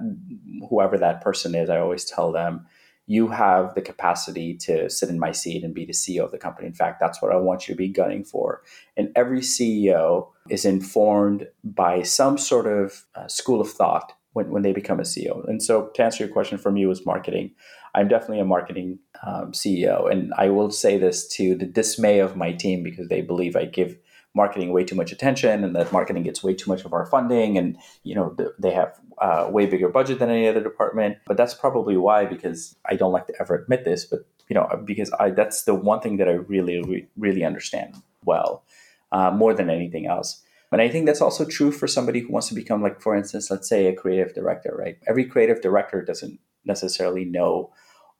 [0.69, 2.65] whoever that person is, I always tell them,
[3.07, 6.37] you have the capacity to sit in my seat and be the CEO of the
[6.37, 6.67] company.
[6.67, 8.61] In fact, that's what I want you to be gunning for.
[8.95, 14.61] And every CEO is informed by some sort of uh, school of thought when, when
[14.61, 15.45] they become a CEO.
[15.47, 17.51] And so, to answer your question for me, was marketing.
[17.93, 20.09] I'm definitely a marketing um, CEO.
[20.09, 23.65] And I will say this to the dismay of my team because they believe I
[23.65, 23.97] give
[24.33, 27.57] marketing way too much attention and that marketing gets way too much of our funding
[27.57, 31.17] and you know they have uh, way bigger budget than any other department.
[31.25, 34.67] But that's probably why because i don't like to ever admit this but you know
[34.85, 38.63] because i that's the one thing that i really really understand well
[39.11, 40.41] uh, more than anything else.
[40.71, 43.51] And i think that's also true for somebody who wants to become like for instance
[43.51, 44.97] let's say a creative director right?
[45.07, 47.73] Every creative director doesn't necessarily know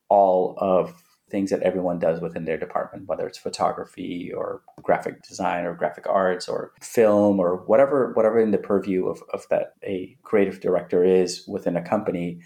[0.10, 5.66] all of things that everyone does within their department, whether it's photography or graphic design
[5.66, 10.18] or graphic arts or film or whatever, whatever in the purview of, of that a
[10.24, 12.40] creative director is within a company.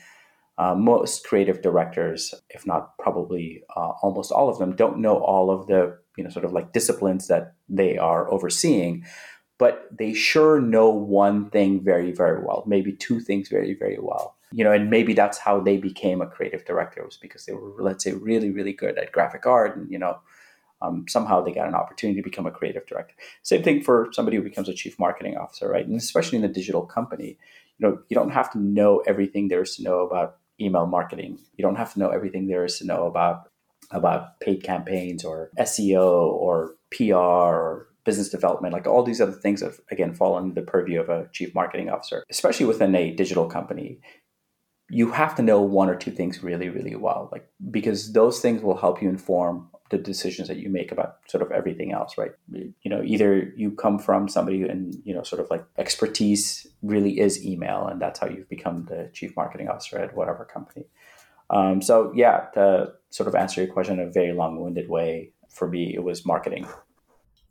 [0.57, 5.51] Uh, most creative directors, if not probably uh, almost all of them, don't know all
[5.51, 9.03] of the you know sort of like disciplines that they are overseeing,
[9.57, 14.34] but they sure know one thing very very well, maybe two things very very well
[14.55, 17.73] you know, and maybe that's how they became a creative director was because they were,
[17.77, 20.17] let's say, really, really good at graphic art, and you know,
[20.81, 23.13] um, somehow they got an opportunity to become a creative director.
[23.43, 25.85] Same thing for somebody who becomes a chief marketing officer, right?
[25.85, 27.37] And especially in a digital company,
[27.77, 31.37] you know, you don't have to know everything there is to know about email marketing.
[31.57, 33.49] You don't have to know everything there is to know about
[33.91, 39.59] about paid campaigns or SEO or PR or business development, like all these other things
[39.59, 43.47] that again fall under the purview of a chief marketing officer, especially within a digital
[43.47, 43.99] company
[44.89, 48.61] you have to know one or two things really, really well, like because those things
[48.61, 52.31] will help you inform the decisions that you make about sort of everything else, right?
[52.51, 57.19] You know, either you come from somebody and you know, sort of like expertise really
[57.19, 60.85] is email, and that's how you've become the chief marketing officer at whatever company.
[61.49, 65.67] Um, so yeah, to sort of answer your question in a very long-winded way, for
[65.67, 66.67] me, it was marketing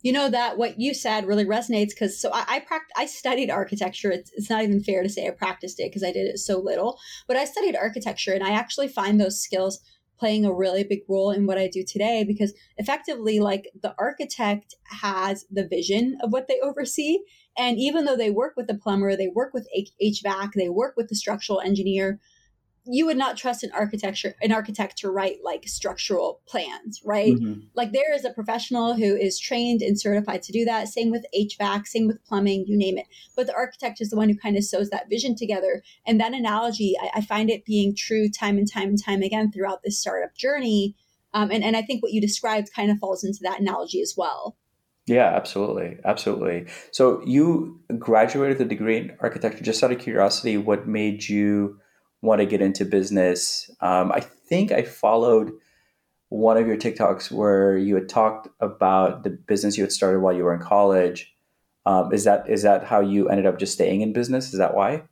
[0.05, 3.49] you know that what you said really resonates because so I I, pract- I studied
[3.49, 4.11] architecture.
[4.11, 6.59] It's, it's not even fair to say I practiced it because I did it so
[6.59, 9.79] little, but I studied architecture and I actually find those skills
[10.19, 14.75] playing a really big role in what I do today because effectively like the architect
[15.01, 17.17] has the vision of what they oversee
[17.57, 20.93] and even though they work with the plumber, they work with H- HVAC, they work
[20.95, 22.19] with the structural engineer,
[22.87, 27.61] you would not trust an architecture an architect to write like structural plans right mm-hmm.
[27.73, 31.25] like there is a professional who is trained and certified to do that same with
[31.37, 34.57] hvac same with plumbing you name it but the architect is the one who kind
[34.57, 38.57] of sews that vision together and that analogy i, I find it being true time
[38.57, 40.95] and time and time again throughout this startup journey
[41.33, 44.13] um, and, and i think what you described kind of falls into that analogy as
[44.15, 44.55] well
[45.07, 45.99] yeah, absolutely.
[46.03, 46.65] Absolutely.
[46.89, 49.63] So you graduated the degree in architecture.
[49.63, 51.79] Just out of curiosity, what made you
[52.21, 53.69] want to get into business.
[53.81, 55.51] Um, I think I followed
[56.29, 60.33] one of your TikToks where you had talked about the business you had started while
[60.33, 61.33] you were in college.
[61.85, 64.51] Um, is that is that how you ended up just staying in business?
[64.51, 65.03] Is that why?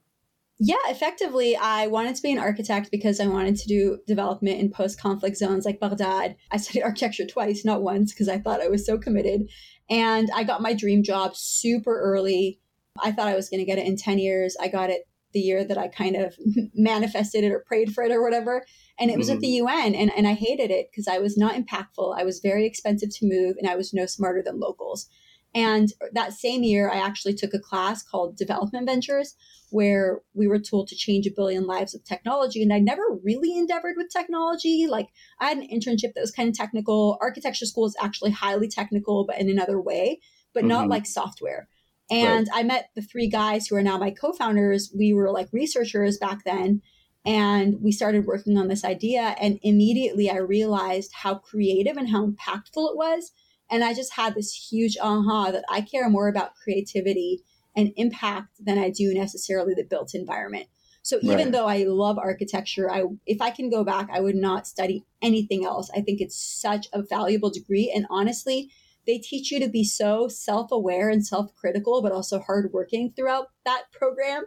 [0.59, 4.69] Yeah, effectively, I wanted to be an architect because I wanted to do development in
[4.69, 6.35] post conflict zones like Baghdad.
[6.51, 9.49] I studied architecture twice, not once, because I thought I was so committed.
[9.89, 12.59] And I got my dream job super early.
[13.03, 14.55] I thought I was going to get it in 10 years.
[14.61, 16.35] I got it the year that I kind of
[16.73, 18.65] manifested it or prayed for it or whatever.
[18.99, 19.35] And it was mm-hmm.
[19.35, 22.17] at the UN and, and I hated it because I was not impactful.
[22.17, 25.09] I was very expensive to move and I was no smarter than locals.
[25.55, 29.35] And that same year, I actually took a class called Development Ventures,
[29.69, 32.63] where we were told to change a billion lives with technology.
[32.63, 34.87] And I never really endeavored with technology.
[34.89, 37.17] Like I had an internship that was kind of technical.
[37.21, 40.21] Architecture school is actually highly technical, but in another way,
[40.53, 40.69] but mm-hmm.
[40.69, 41.67] not like software.
[42.13, 42.59] And right.
[42.59, 44.93] I met the three guys who are now my co founders.
[44.95, 46.81] We were like researchers back then.
[47.25, 49.35] And we started working on this idea.
[49.39, 53.31] And immediately I realized how creative and how impactful it was.
[53.71, 57.41] And I just had this huge aha that I care more about creativity
[57.75, 60.67] and impact than I do necessarily the built environment.
[61.01, 61.51] So even right.
[61.51, 65.65] though I love architecture, I if I can go back, I would not study anything
[65.65, 65.89] else.
[65.95, 67.91] I think it's such a valuable degree.
[67.93, 68.69] And honestly,
[69.05, 74.43] they teach you to be so self-aware and self-critical but also hardworking throughout that program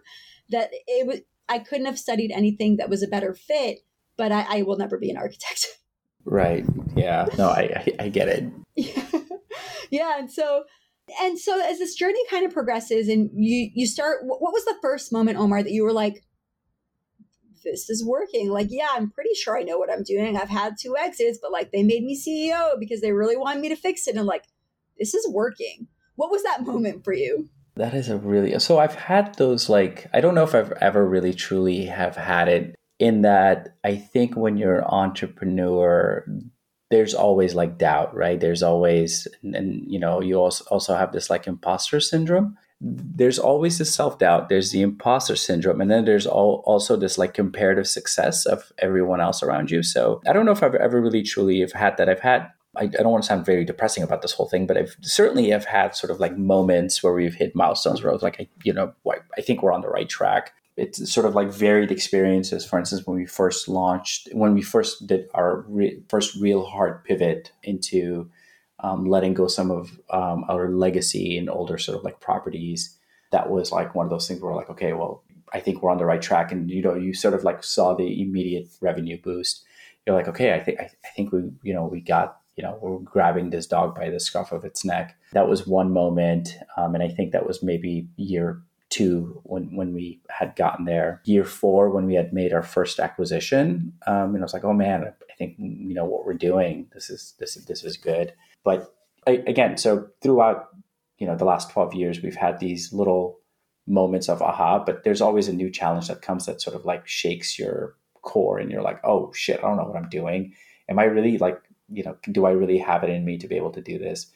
[0.50, 3.78] that it was i couldn't have studied anything that was a better fit
[4.16, 5.66] but i, I will never be an architect.
[6.28, 6.64] Right.
[6.96, 7.26] Yeah.
[7.38, 8.44] No i i, I get it.
[8.74, 9.06] Yeah.
[9.90, 10.64] yeah and so
[11.22, 14.74] and so as this journey kind of progresses and you you start what was the
[14.82, 16.24] first moment omar that you were like
[17.70, 18.50] this is working.
[18.50, 20.36] Like, yeah, I'm pretty sure I know what I'm doing.
[20.36, 23.68] I've had two exits, but like they made me CEO because they really wanted me
[23.68, 24.16] to fix it.
[24.16, 24.44] And like,
[24.98, 25.88] this is working.
[26.14, 27.48] What was that moment for you?
[27.76, 31.06] That is a really so I've had those like I don't know if I've ever
[31.06, 36.24] really truly have had it in that I think when you're an entrepreneur
[36.90, 38.40] there's always like doubt, right?
[38.40, 43.38] There's always and, and you know, you also also have this like imposter syndrome there's
[43.38, 44.48] always this self doubt.
[44.48, 49.20] There's the imposter syndrome, and then there's all, also this like comparative success of everyone
[49.20, 49.82] else around you.
[49.82, 52.08] So I don't know if I've ever really truly have had that.
[52.08, 52.50] I've had.
[52.78, 55.48] I, I don't want to sound very depressing about this whole thing, but I've certainly
[55.48, 58.48] have had sort of like moments where we've hit milestones where I was like, I,
[58.64, 60.52] you know, I think we're on the right track.
[60.76, 62.66] It's sort of like varied experiences.
[62.66, 67.02] For instance, when we first launched, when we first did our re- first real hard
[67.04, 68.28] pivot into
[68.80, 72.96] um, letting go some of um, our legacy and older sort of like properties.
[73.32, 75.98] That was like one of those things where like, okay, well, I think we're on
[75.98, 76.52] the right track.
[76.52, 79.64] And you know, you sort of like saw the immediate revenue boost.
[80.06, 82.78] You're like, okay, I think I, I think we, you know, we got, you know,
[82.80, 85.16] we're grabbing this dog by the scruff of its neck.
[85.32, 89.92] That was one moment, um, and I think that was maybe year two when when
[89.92, 91.20] we had gotten there.
[91.24, 94.72] Year four when we had made our first acquisition, um, and I was like, oh
[94.72, 96.86] man, I think you know what we're doing.
[96.94, 98.32] This is this is this is good.
[98.66, 98.92] But
[99.28, 100.70] again, so throughout
[101.18, 103.38] you know the last 12 years, we've had these little
[103.86, 107.06] moments of aha, but there's always a new challenge that comes that sort of like
[107.06, 110.52] shakes your core and you're like, oh shit, I don't know what I'm doing.
[110.88, 113.54] Am I really like, you know, do I really have it in me to be
[113.56, 114.26] able to do this?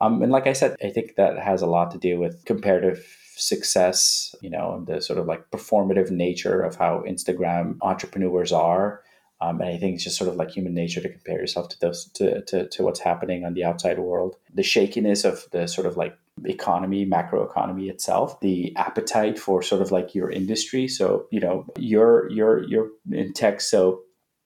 [0.00, 3.04] Um, and like I said, I think that has a lot to do with comparative
[3.34, 9.02] success, you know, and the sort of like performative nature of how Instagram entrepreneurs are.
[9.42, 11.80] Um, and I think it's just sort of like human nature to compare yourself to
[11.80, 14.36] those to, to, to what's happening on the outside world.
[14.52, 19.82] The shakiness of the sort of like economy, macro economy itself, the appetite for sort
[19.82, 20.88] of like your industry.
[20.88, 24.02] So, you know, you're you're you're in tech, so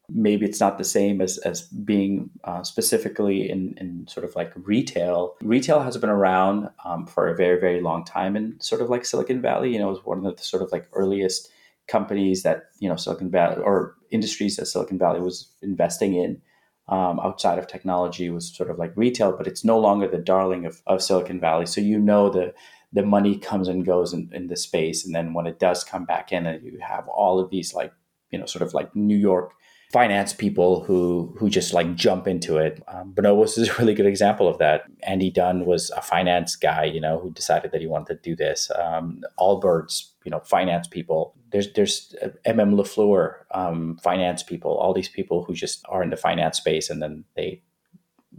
[0.09, 4.52] maybe it's not the same as as being uh, specifically in in sort of like
[4.54, 5.35] retail.
[5.42, 9.04] Retail has been around um, for a very very long time in sort of like
[9.04, 9.72] Silicon Valley.
[9.72, 11.50] You know, it was one of the sort of like earliest
[11.87, 16.40] companies that you know Silicon Valley or industries that Silicon Valley was investing in
[16.88, 20.66] um, outside of technology was sort of like retail, but it's no longer the darling
[20.66, 21.66] of, of Silicon Valley.
[21.66, 22.55] So you know the
[22.92, 26.05] the money comes and goes in, in the space, and then when it does come
[26.05, 27.92] back in, and you have all of these like
[28.31, 29.53] you know sort of like New York
[29.94, 32.83] finance people who who just like jump into it.
[32.88, 34.85] Um, Bonobos is a really good example of that.
[35.05, 38.37] Andy Dunn was a finance guy, you know, who decided that he wanted to do
[38.37, 38.70] this.
[38.77, 41.35] Um, Allbirds, you know, finance people.
[41.55, 44.73] There's there's MM Lafleur, um, finance people.
[44.73, 47.62] All these people who just are in the finance space, and then they,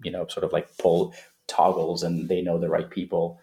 [0.04, 1.13] you know, sort of like pull
[1.47, 3.39] toggles, and they know the right people.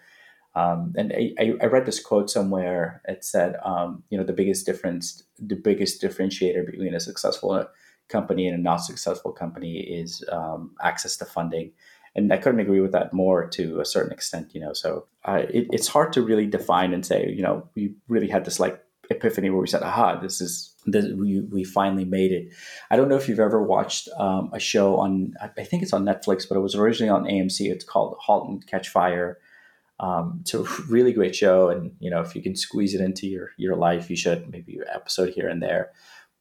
[0.53, 3.01] Um, and I, I, read this quote somewhere.
[3.07, 7.67] It said, um, you know, the biggest difference, the biggest differentiator between a successful
[8.09, 11.71] company and a not successful company is um, access to funding.
[12.13, 14.73] And I couldn't agree with that more to a certain extent, you know.
[14.73, 18.45] So uh, it, it's hard to really define and say, you know, we really had
[18.45, 22.53] this like epiphany where we said, aha, this is this, we, we finally made it.
[22.91, 26.03] I don't know if you've ever watched um, a show on, I think it's on
[26.03, 27.71] Netflix, but it was originally on AMC.
[27.71, 29.37] It's called Halt and Catch Fire.
[29.99, 33.27] Um, it's a really great show, and you know if you can squeeze it into
[33.27, 35.91] your your life, you should maybe an episode here and there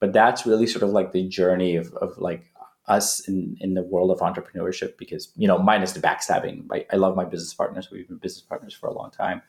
[0.03, 2.51] but that's really sort of like the journey of, of like
[2.89, 6.97] us in, in the world of entrepreneurship because you know minus the backstabbing I, I
[6.97, 9.43] love my business partners we've been business partners for a long time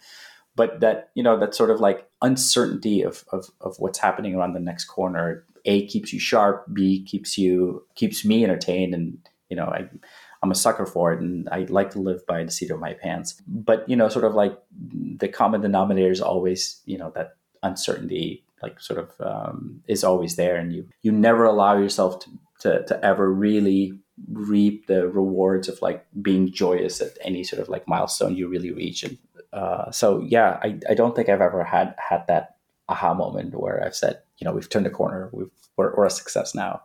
[0.55, 4.53] but that you know that sort of like uncertainty of, of of what's happening around
[4.53, 9.17] the next corner a keeps you sharp b keeps you keeps me entertained and
[9.49, 9.87] you know i
[10.41, 12.93] i'm a sucker for it and i like to live by the seat of my
[12.93, 13.41] pants.
[13.47, 14.57] But you know sort of like
[15.17, 20.37] the common denominator is always you know that uncertainty like sort of um, is always
[20.37, 22.29] there and you you never allow yourself to,
[22.59, 23.99] to to ever really
[24.31, 28.71] reap the rewards of like being joyous at any sort of like milestone you really
[28.71, 29.17] reach and
[29.53, 32.57] uh, so yeah I, I don't think i've ever had had that
[32.89, 36.09] aha moment where i've said you know we've turned a corner we've we're, we're a
[36.09, 36.81] success now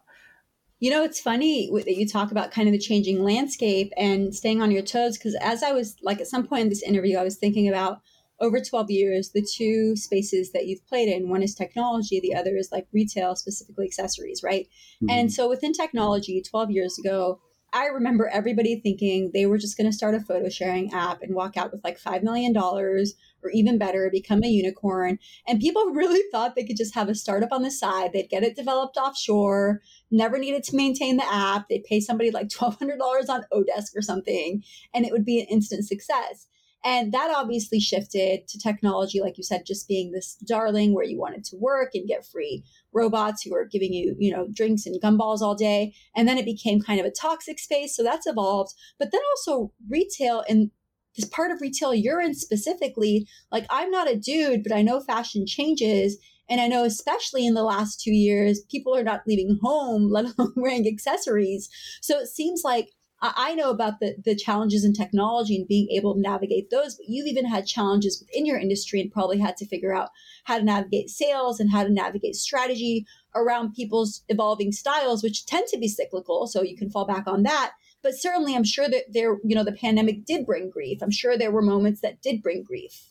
[0.81, 4.63] you know, it's funny that you talk about kind of the changing landscape and staying
[4.63, 5.19] on your toes.
[5.19, 8.01] Because as I was like at some point in this interview, I was thinking about
[8.41, 12.57] over 12 years, the two spaces that you've played in, one is technology, the other
[12.57, 14.69] is like retail, specifically accessories, right?
[15.03, 15.11] Mm-hmm.
[15.11, 17.41] And so within technology, 12 years ago,
[17.73, 21.35] I remember everybody thinking they were just going to start a photo sharing app and
[21.35, 23.05] walk out with like $5 million or
[23.53, 25.19] even better, become a unicorn.
[25.47, 28.13] And people really thought they could just have a startup on the side.
[28.13, 31.69] They'd get it developed offshore, never needed to maintain the app.
[31.69, 34.63] They'd pay somebody like $1,200 on Odesk or something,
[34.95, 36.47] and it would be an instant success.
[36.85, 41.19] And that obviously shifted to technology, like you said, just being this darling where you
[41.19, 45.01] wanted to work and get free robots who are giving you, you know, drinks and
[45.03, 45.93] gumballs all day.
[46.15, 47.97] And then it became kind of a toxic space.
[47.97, 48.75] So that's evolved.
[48.99, 50.71] But then also retail and
[51.17, 55.01] this part of retail you're in specifically, like I'm not a dude, but I know
[55.01, 56.17] fashion changes.
[56.49, 60.27] And I know, especially in the last two years, people are not leaving home, let
[60.27, 61.69] alone wearing accessories.
[62.01, 62.91] So it seems like
[63.21, 67.09] I know about the, the challenges in technology and being able to navigate those, but
[67.09, 70.11] you've even had challenges within your industry and probably had to figure out
[70.45, 75.67] how to navigate sales and how to navigate strategy around people's evolving styles, which tend
[75.69, 76.47] to be cyclical.
[76.47, 77.73] So you can fall back on that.
[78.03, 81.03] But certainly, I'm sure that there, you know, the pandemic did bring grief.
[81.03, 83.11] I'm sure there were moments that did bring grief.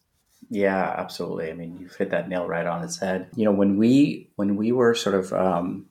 [0.49, 1.51] Yeah, absolutely.
[1.51, 3.28] I mean, you've hit that nail right on its head.
[3.36, 5.88] You know, when we when we were sort of, um,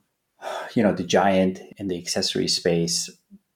[0.73, 3.07] you know, the giant in the accessory space,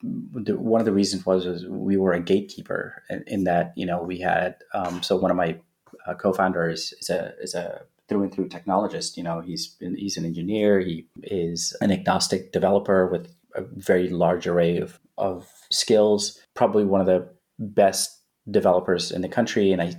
[0.03, 3.85] the, one of the reasons was, was we were a gatekeeper in, in that you
[3.85, 5.57] know we had um, so one of my
[6.07, 10.17] uh, co-founders is a is a through and through technologist you know he's been, he's
[10.17, 16.39] an engineer he is an agnostic developer with a very large array of, of skills
[16.55, 17.27] probably one of the
[17.59, 19.71] best developers in the country.
[19.71, 19.93] And i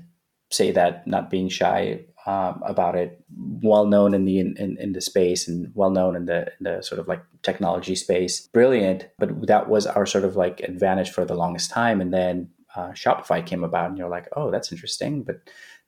[0.50, 3.24] say that not being shy um, about it,
[3.62, 6.82] well known in the in, in, the space and well known in the, in the
[6.82, 8.46] sort of like technology space.
[8.48, 12.00] Brilliant, but that was our sort of like advantage for the longest time.
[12.00, 15.24] And then uh, Shopify came about, and you're like, oh, that's interesting.
[15.24, 15.40] But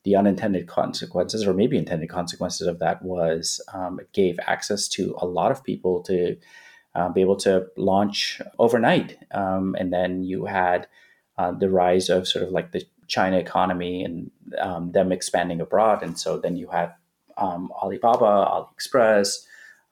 [0.03, 5.17] the unintended consequences, or maybe intended consequences of that, was um, it gave access to
[5.19, 6.37] a lot of people to
[6.95, 9.19] uh, be able to launch overnight.
[9.31, 10.89] Um, and then you had
[11.39, 16.03] uh, the rise of sort of like the China economy and um, them expanding abroad.
[16.03, 16.93] And so then you had
[17.37, 19.45] um, Alibaba, AliExpress,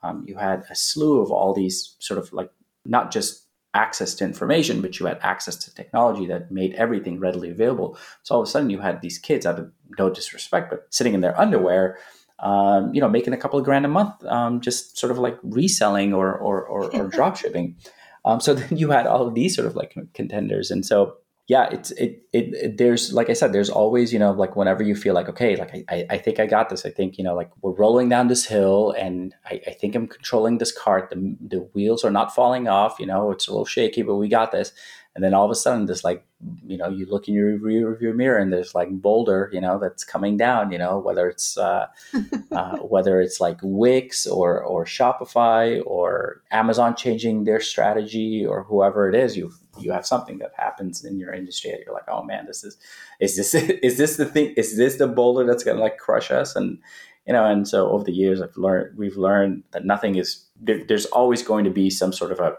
[0.03, 2.51] um, you had a slew of all these sort of like
[2.85, 7.51] not just access to information, but you had access to technology that made everything readily
[7.51, 7.97] available.
[8.23, 11.15] So all of a sudden you had these kids, out of no disrespect, but sitting
[11.15, 11.99] in their underwear.
[12.39, 15.39] Um, you know, making a couple of grand a month, um, just sort of like
[15.45, 17.77] reselling or or, or, or drop shipping.
[18.25, 21.19] Um, so then you had all of these sort of like contenders, and so
[21.53, 24.83] yeah, it's it, it, it there's like I said, there's always you know like whenever
[24.83, 26.87] you feel like okay, like I I think I got this.
[26.87, 30.07] I think you know like we're rolling down this hill, and I, I think I'm
[30.07, 31.11] controlling this cart.
[31.11, 32.99] The the wheels are not falling off.
[32.99, 34.73] You know, it's a little shaky, but we got this.
[35.15, 36.25] And then all of a sudden, this like
[36.65, 39.79] you know you look in your rear view mirror, and there's like boulder, you know,
[39.79, 40.73] that's coming down.
[40.73, 41.87] You know, whether it's uh,
[42.53, 49.09] uh, whether it's like Wix or or Shopify or Amazon changing their strategy or whoever
[49.09, 52.23] it is, you you have something that happens in your industry that you're like, oh
[52.23, 52.79] man, this is
[53.21, 54.55] is this is this the thing?
[54.57, 56.57] Is this the boulder that's gonna like crush us?
[56.57, 56.79] And
[57.27, 60.83] you know, and so over the years, I've learned we've learned that nothing is there,
[60.85, 62.57] there's always going to be some sort of a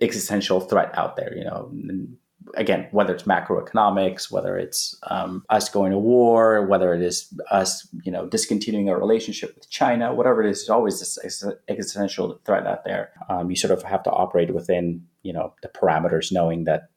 [0.00, 1.36] existential threat out there.
[1.36, 2.16] You know, and
[2.54, 7.88] again, whether it's macroeconomics, whether it's um, us going to war, whether it is us,
[8.02, 12.66] you know, discontinuing our relationship with China, whatever it is, there's always this existential threat
[12.66, 13.12] out there.
[13.28, 16.88] Um, you sort of have to operate within, you know, the parameters, knowing that,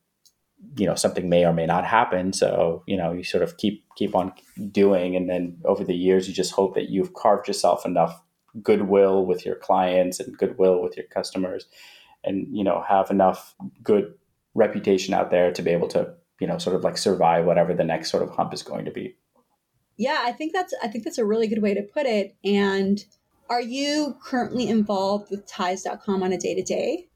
[0.78, 2.34] you know, something may or may not happen.
[2.34, 4.34] So, you know, you sort of keep keep on
[4.72, 8.22] doing, and then over the years, you just hope that you've carved yourself enough
[8.62, 11.66] goodwill with your clients and goodwill with your customers
[12.24, 14.14] and you know have enough good
[14.56, 17.84] reputation out there to be able to you know sort of like survive whatever the
[17.84, 19.16] next sort of hump is going to be.
[19.98, 22.36] Yeah i think that's i think that's a really good way to put it.
[22.44, 23.04] And
[23.50, 27.08] are you currently involved with ties.com on a day-to-day?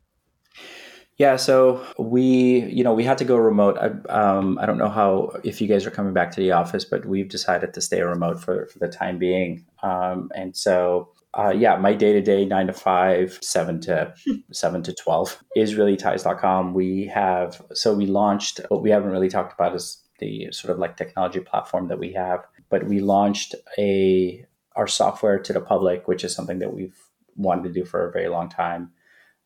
[1.17, 3.77] Yeah so we you know we had to go remote.
[3.77, 6.85] I, um, I don't know how if you guys are coming back to the office
[6.85, 9.65] but we've decided to stay remote for, for the time being.
[9.81, 14.13] Um, and so uh, yeah, my day to day, nine to five, seven to
[14.51, 16.73] seven to 12 is really ties.com.
[16.73, 20.79] We have, so we launched, what we haven't really talked about is the sort of
[20.79, 26.07] like technology platform that we have, but we launched a, our software to the public,
[26.07, 26.97] which is something that we've
[27.35, 28.91] wanted to do for a very long time,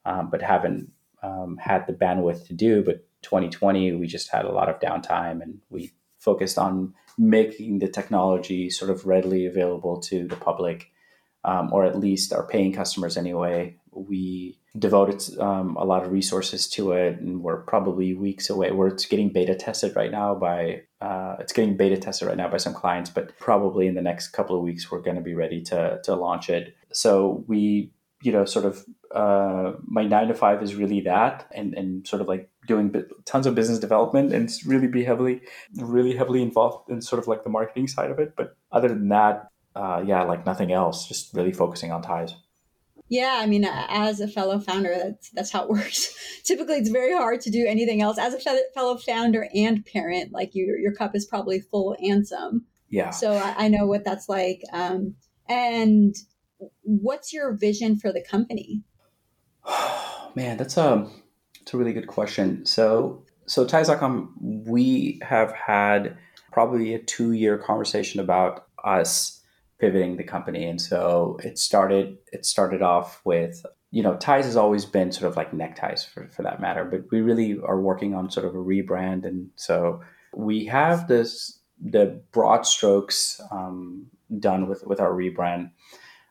[0.05, 0.89] um, but haven't
[1.23, 2.81] um, had the bandwidth to do.
[2.83, 7.89] But 2020, we just had a lot of downtime and we focused on making the
[7.89, 10.91] technology sort of readily available to the public
[11.45, 13.75] um, or at least our paying customers anyway.
[13.91, 18.71] We devoted um, a lot of resources to it, and we're probably weeks away.
[18.71, 22.49] We're it's getting beta tested right now by uh, it's getting beta tested right now
[22.49, 25.33] by some clients, but probably in the next couple of weeks we're going to be
[25.33, 26.75] ready to to launch it.
[26.91, 31.73] So we you know, sort of uh, my nine to five is really that, and
[31.73, 32.93] and sort of like doing
[33.25, 35.41] tons of business development and really be heavily,
[35.75, 38.33] really heavily involved in sort of like the marketing side of it.
[38.35, 41.07] But other than that, uh, yeah, like nothing else.
[41.07, 42.35] Just really focusing on ties.
[43.09, 46.15] Yeah, I mean, as a fellow founder, that's that's how it works.
[46.43, 48.17] Typically, it's very hard to do anything else.
[48.17, 48.39] As a
[48.73, 52.65] fellow founder and parent, like your your cup is probably full and some.
[52.89, 53.09] Yeah.
[53.09, 54.61] So I, I know what that's like.
[54.71, 55.15] Um,
[55.49, 56.15] and
[56.83, 58.83] what's your vision for the company?
[60.35, 61.09] Man, that's a
[61.59, 62.65] that's a really good question.
[62.65, 66.17] So so ties.com, we have had
[66.53, 69.40] probably a two year conversation about us
[69.81, 70.65] pivoting the company.
[70.65, 75.29] And so it started it started off with you know ties has always been sort
[75.29, 78.53] of like neckties for, for that matter but we really are working on sort of
[78.53, 79.25] a rebrand.
[79.25, 80.01] And so
[80.33, 84.05] we have this the broad strokes um,
[84.39, 85.71] done with with our rebrand.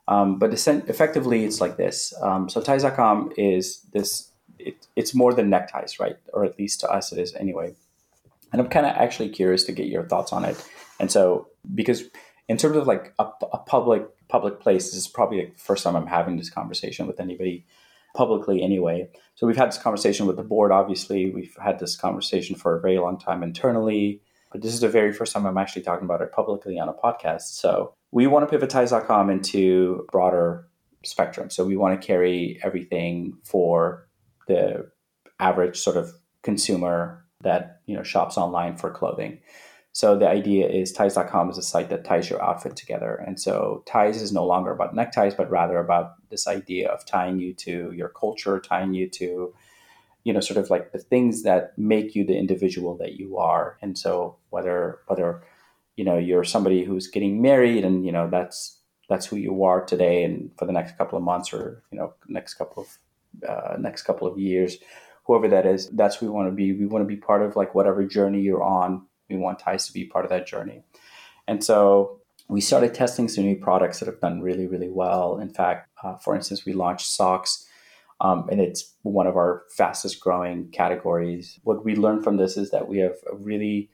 [0.06, 2.14] Um, but effectively it's like this.
[2.22, 6.16] Um, so ties.com is this it, it's more than neckties right?
[6.32, 7.74] Or at least to us it is anyway.
[8.52, 10.56] And i'm kind of actually curious to get your thoughts on it.
[11.00, 12.04] And so because
[12.50, 15.94] in terms of like a, a public public place, this is probably the first time
[15.94, 17.64] I'm having this conversation with anybody
[18.12, 19.08] publicly anyway.
[19.36, 21.30] So we've had this conversation with the board, obviously.
[21.30, 24.20] We've had this conversation for a very long time internally.
[24.50, 26.92] But this is the very first time I'm actually talking about it publicly on a
[26.92, 27.42] podcast.
[27.42, 30.66] So we want to pivot ties.com into broader
[31.04, 31.50] spectrum.
[31.50, 34.08] So we want to carry everything for
[34.48, 34.90] the
[35.38, 39.38] average sort of consumer that you know shops online for clothing.
[39.92, 43.16] So the idea is ties.com is a site that ties your outfit together.
[43.26, 47.40] And so ties is no longer about neckties, but rather about this idea of tying
[47.40, 49.52] you to your culture, tying you to,
[50.22, 53.78] you know, sort of like the things that make you the individual that you are.
[53.82, 55.42] And so whether whether,
[55.96, 58.78] you know, you're somebody who's getting married and, you know, that's
[59.08, 62.14] that's who you are today and for the next couple of months or, you know,
[62.28, 62.98] next couple of
[63.48, 64.76] uh, next couple of years,
[65.24, 66.72] whoever that is, that's who we want to be.
[66.72, 69.92] We want to be part of like whatever journey you're on we want ties to
[69.92, 70.82] be part of that journey.
[71.46, 75.38] And so we started testing some new products that have done really, really well.
[75.38, 77.66] In fact, uh, for instance, we launched socks,
[78.20, 81.58] um, and it's one of our fastest growing categories.
[81.62, 83.88] What we learned from this is that we have a really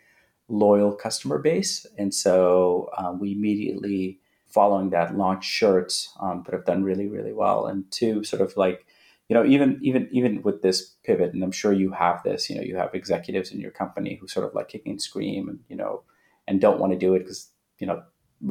[0.49, 1.87] loyal customer base.
[1.99, 7.33] And so um, we immediately, following that, launched shirts um, that have done really, really
[7.33, 7.67] well.
[7.67, 8.87] And two, sort of like
[9.29, 12.57] you know even even even with this pivot and i'm sure you have this you
[12.57, 15.61] know you have executives in your company who sort of like kick and scream and
[15.69, 16.03] you know
[16.47, 18.03] and don't want to do it because you know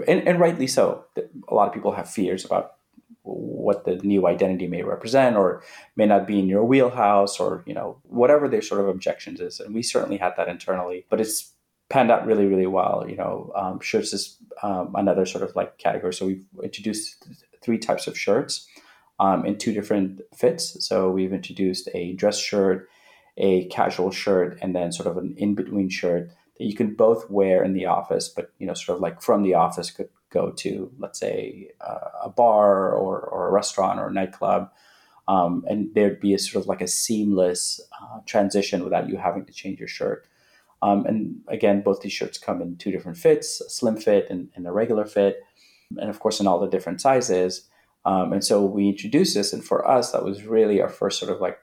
[0.08, 1.06] and, and rightly so.
[1.48, 2.74] A lot of people have fears about
[3.22, 5.64] what the new identity may represent or
[5.96, 9.60] may not be in your wheelhouse or you know whatever their sort of objections is
[9.60, 11.52] and we certainly had that internally but it's
[11.90, 15.78] panned out really really well you know um, shirts is um, another sort of like
[15.78, 16.14] category.
[16.14, 17.28] So we've introduced
[17.62, 18.68] three types of shirts
[19.20, 20.86] um, in two different fits.
[20.86, 22.90] So we've introduced a dress shirt,
[23.38, 27.30] a casual shirt, and then sort of an in between shirt that you can both
[27.30, 30.52] wear in the office, but you know, sort of like from the office could go
[30.52, 34.70] to, let's say, uh, a bar or, or a restaurant or a nightclub.
[35.28, 39.46] Um, and there'd be a sort of like a seamless uh, transition without you having
[39.46, 40.28] to change your shirt.
[40.82, 44.50] Um, and again, both these shirts come in two different fits, a slim fit and,
[44.56, 45.42] and a regular fit.
[45.98, 47.68] And of course, in all the different sizes.
[48.06, 51.32] Um, and so we introduced this, and for us, that was really our first sort
[51.32, 51.58] of like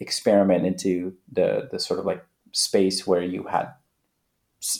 [0.00, 3.72] experiment into the the sort of like space where you had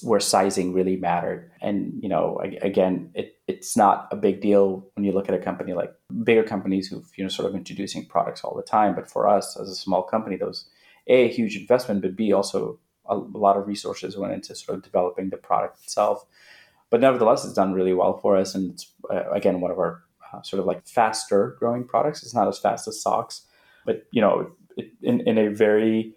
[0.02, 1.50] where sizing really mattered.
[1.60, 5.38] And you know, again, it, it's not a big deal when you look at a
[5.38, 8.94] company like bigger companies who've you know sort of introducing products all the time.
[8.94, 10.66] But for us, as a small company, was
[11.06, 14.78] a, a huge investment, but b also a, a lot of resources went into sort
[14.78, 16.24] of developing the product itself.
[16.88, 20.03] But nevertheless, it's done really well for us, and it's uh, again one of our
[20.34, 22.22] uh, sort of like faster growing products.
[22.22, 23.42] It's not as fast as socks,
[23.84, 26.14] but you know, it, in in a very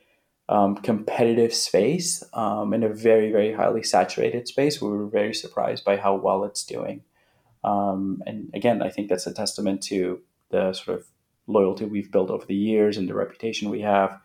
[0.49, 5.83] um, competitive space, um, in a very very highly saturated space, we were very surprised
[5.85, 7.03] by how well it's doing.
[7.63, 11.07] Um, and again, I think that's a testament to the sort of
[11.47, 14.19] loyalty we've built over the years and the reputation we have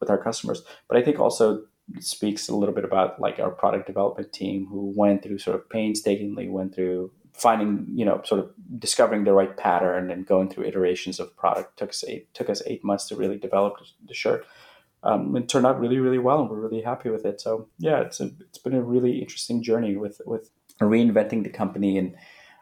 [0.00, 0.62] with our customers.
[0.88, 1.64] But I think also
[2.00, 5.68] speaks a little bit about like our product development team who went through sort of
[5.70, 10.64] painstakingly went through finding you know sort of discovering the right pattern and going through
[10.64, 13.74] iterations of product took us eight took us eight months to really develop
[14.06, 14.46] the shirt.
[15.04, 17.40] Um, it turned out really really well and we're really happy with it.
[17.40, 21.96] So yeah it's a, it's been a really interesting journey with with reinventing the company
[21.98, 22.14] and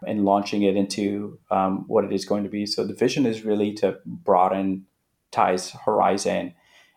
[0.07, 2.67] and launching it into um, what it is going to be.
[2.67, 4.85] So the vision is really to broaden
[5.31, 6.55] ties horizon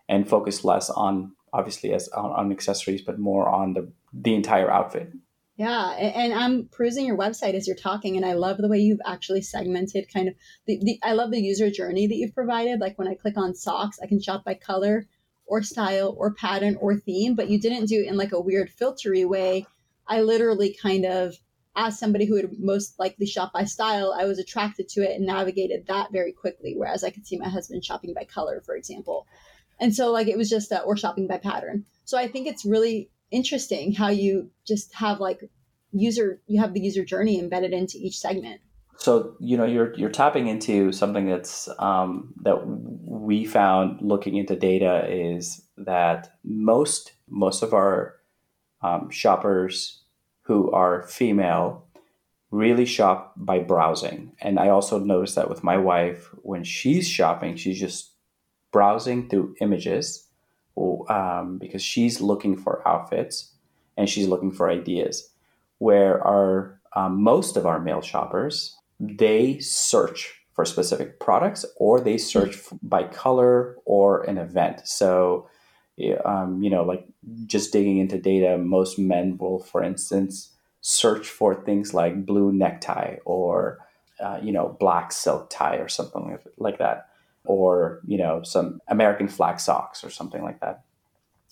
[0.07, 4.69] and focus less on obviously as on, on accessories but more on the the entire
[4.69, 5.11] outfit
[5.59, 9.01] Yeah, and I'm perusing your website as you're talking, and I love the way you've
[9.05, 10.35] actually segmented kind of
[10.65, 12.79] the, the I love the user journey that you've provided.
[12.79, 15.05] Like when I click on socks, I can shop by color
[15.45, 18.71] or style or pattern or theme, but you didn't do it in like a weird
[18.71, 19.65] filtery way.
[20.07, 21.35] I literally kind of
[21.75, 25.25] as somebody who would most likely shop by style, I was attracted to it and
[25.25, 26.73] navigated that very quickly.
[26.77, 29.27] Whereas I could see my husband shopping by color, for example.
[29.77, 31.83] And so like it was just a, or shopping by pattern.
[32.05, 35.49] So I think it's really interesting how you just have like
[35.91, 38.61] user you have the user journey embedded into each segment.
[38.97, 44.55] So you know you're you're tapping into something that's um, that we found looking into
[44.55, 48.15] data is that most most of our
[48.81, 50.03] um, shoppers
[50.43, 51.85] who are female
[52.51, 54.33] really shop by browsing.
[54.41, 58.13] And i also noticed that with my wife when she's shopping she's just
[58.71, 60.28] browsing through images
[61.09, 63.53] um, because she's looking for outfits
[63.97, 65.29] and she's looking for ideas.
[65.77, 72.17] Where our um, most of our male shoppers they search for specific products or they
[72.17, 74.81] search by color or an event.
[74.85, 75.47] So,
[76.25, 77.05] um, you know, like
[77.45, 83.17] just digging into data, most men will, for instance, search for things like blue necktie
[83.25, 83.79] or,
[84.19, 87.08] uh, you know, black silk tie or something like that,
[87.45, 90.83] or, you know, some American flag socks or something like that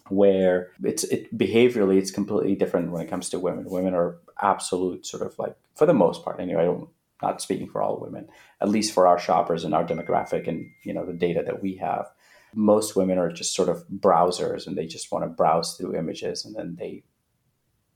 [0.09, 3.65] where it's it behaviorally it's completely different when it comes to women.
[3.69, 6.61] Women are absolute sort of like for the most part anyway.
[6.61, 6.89] I don't
[7.21, 8.27] not speaking for all women,
[8.61, 11.75] at least for our shoppers and our demographic and you know the data that we
[11.75, 12.07] have.
[12.53, 16.45] Most women are just sort of browsers and they just want to browse through images
[16.45, 17.03] and then they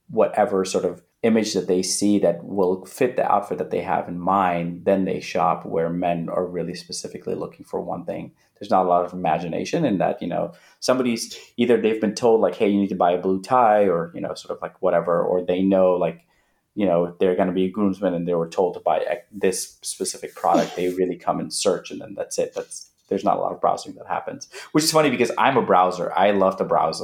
[0.09, 4.07] whatever sort of image that they see that will fit the outfit that they have
[4.07, 8.31] in mind, then they shop where men are really specifically looking for one thing.
[8.59, 12.41] There's not a lot of imagination in that, you know, somebody's either they've been told
[12.41, 14.81] like, hey, you need to buy a blue tie or, you know, sort of like
[14.81, 16.25] whatever, or they know like,
[16.73, 19.77] you know, they're going to be a groomsman and they were told to buy this
[19.81, 20.75] specific product.
[20.75, 22.53] They really come and search and then that's it.
[22.55, 25.61] That's, there's not a lot of browsing that happens, which is funny because I'm a
[25.61, 26.13] browser.
[26.13, 27.03] I love to browse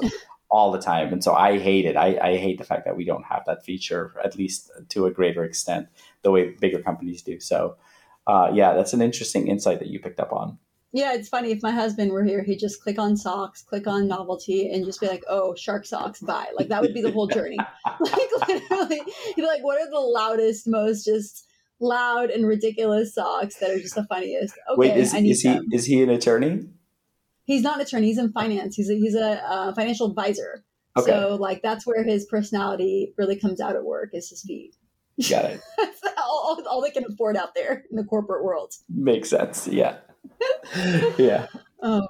[0.50, 1.12] all the time.
[1.12, 1.98] And so I hate it.
[1.98, 5.12] I, I hate the fact that we don't have that feature, at least to a
[5.12, 5.88] greater extent,
[6.22, 7.40] the way bigger companies do.
[7.40, 7.76] So,
[8.26, 10.58] uh, yeah, that's an interesting insight that you picked up on.
[10.94, 11.52] Yeah, it's funny.
[11.52, 15.02] If my husband were here, he'd just click on socks, click on novelty, and just
[15.02, 17.58] be like, "Oh, shark socks, buy!" Like that would be the whole journey.
[18.00, 21.46] like literally, he'd be like, "What are the loudest, most just
[21.80, 25.86] loud and ridiculous socks that are just the funniest?" Okay, Wait, is, is he is
[25.86, 26.68] he an attorney?
[27.48, 28.08] He's not an attorney.
[28.08, 28.76] He's in finance.
[28.76, 30.64] He's a, he's a uh, financial advisor.
[30.96, 31.12] Okay.
[31.12, 34.76] So like that's where his personality really comes out at work is his feet.
[35.30, 35.62] Got it.
[35.78, 38.74] that's all, all they can afford out there in the corporate world.
[38.90, 39.68] Makes sense.
[39.68, 39.98] Yeah.
[41.18, 41.48] yeah.
[41.82, 42.08] Oh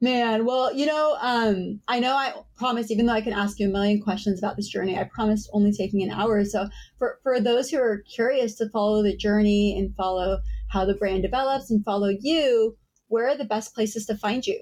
[0.00, 0.46] man.
[0.46, 3.72] Well, you know, um, I know I promised, even though I can ask you a
[3.72, 6.44] million questions about this journey, I promised only taking an hour.
[6.44, 6.68] So
[6.98, 11.22] for, for those who are curious to follow the journey and follow how the brand
[11.22, 12.76] develops and follow you,
[13.10, 14.60] where are the best places to find you?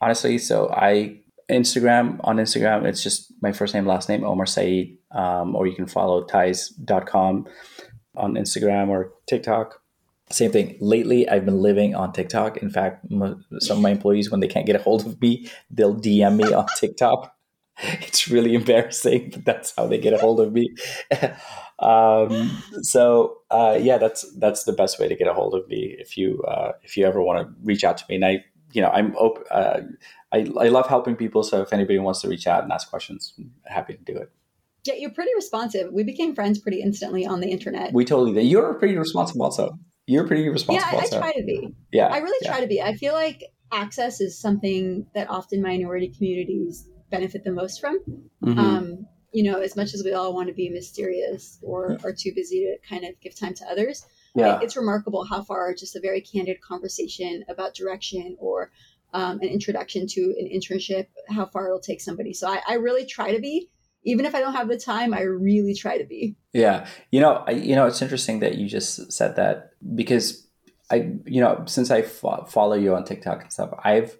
[0.00, 1.18] Honestly, so I
[1.50, 4.98] Instagram on Instagram, it's just my first name, last name, Omar Saeed.
[5.10, 7.46] Um, or you can follow ties.com
[8.16, 9.80] on Instagram or TikTok.
[10.30, 10.78] Same thing.
[10.80, 12.56] Lately, I've been living on TikTok.
[12.58, 13.04] In fact,
[13.58, 16.52] some of my employees, when they can't get a hold of me, they'll DM me
[16.52, 17.34] on TikTok.
[17.78, 20.74] It's really embarrassing, but that's how they get a hold of me.
[21.82, 25.96] Um, so uh, yeah, that's that's the best way to get a hold of me
[25.98, 28.16] if you uh, if you ever want to reach out to me.
[28.16, 29.42] And I, you know, I'm open.
[29.50, 29.80] Uh,
[30.32, 31.42] I I love helping people.
[31.42, 34.30] So if anybody wants to reach out and ask questions, I'm happy to do it.
[34.84, 35.92] Yeah, you're pretty responsive.
[35.92, 37.92] We became friends pretty instantly on the internet.
[37.92, 38.44] We totally did.
[38.44, 39.78] You're pretty responsible, also.
[40.06, 40.90] You're pretty responsible.
[40.90, 41.18] Yeah, I, also.
[41.18, 41.74] I try to be.
[41.92, 42.50] Yeah, I really yeah.
[42.50, 42.82] try to be.
[42.82, 48.00] I feel like access is something that often minority communities benefit the most from.
[48.44, 48.58] Mm-hmm.
[48.58, 52.32] Um, you know, as much as we all want to be mysterious or are too
[52.34, 54.04] busy to kind of give time to others,
[54.34, 54.60] yeah.
[54.62, 58.70] it's remarkable how far just a very candid conversation about direction or
[59.14, 62.32] um, an introduction to an internship, how far it'll take somebody.
[62.32, 63.68] So I, I, really try to be,
[64.04, 66.36] even if I don't have the time, I really try to be.
[66.52, 70.46] Yeah, you know, I, you know, it's interesting that you just said that because
[70.90, 74.16] I, you know, since I fo- follow you on TikTok and stuff, I've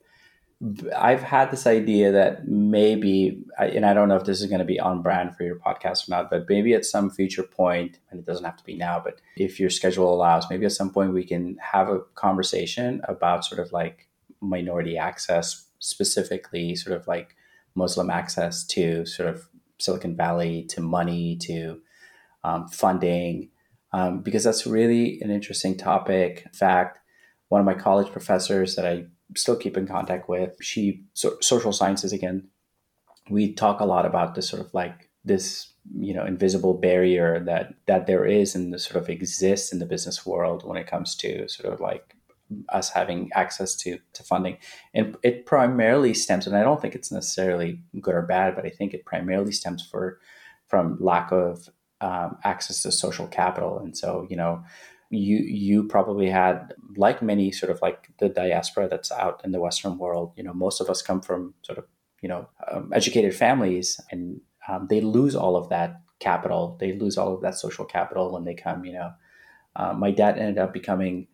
[0.96, 4.64] I've had this idea that maybe, and I don't know if this is going to
[4.64, 8.20] be on brand for your podcast or not, but maybe at some future point, and
[8.20, 11.14] it doesn't have to be now, but if your schedule allows, maybe at some point
[11.14, 14.08] we can have a conversation about sort of like
[14.40, 17.34] minority access, specifically sort of like
[17.74, 19.48] Muslim access to sort of
[19.78, 21.80] Silicon Valley, to money, to
[22.44, 23.48] um, funding,
[23.92, 26.42] um, because that's really an interesting topic.
[26.46, 27.00] In fact,
[27.48, 29.06] one of my college professors that I
[29.36, 30.56] still keep in contact with.
[30.60, 32.48] She so, social sciences again.
[33.30, 37.74] We talk a lot about this sort of like this you know invisible barrier that
[37.86, 41.14] that there is and the sort of exists in the business world when it comes
[41.16, 42.16] to sort of like
[42.68, 44.56] us having access to to funding
[44.94, 48.68] and it primarily stems and i don't think it's necessarily good or bad but i
[48.68, 50.20] think it primarily stems for
[50.68, 51.68] from lack of
[52.00, 54.62] um, access to social capital and so you know
[55.12, 59.60] you you probably had like many sort of like the diaspora that's out in the
[59.60, 61.84] western world you know most of us come from sort of
[62.22, 66.76] you know um, educated families and um, they lose all of that capital.
[66.80, 68.84] They lose all of that social capital when they come.
[68.84, 69.12] You know,
[69.76, 71.26] uh, my dad ended up becoming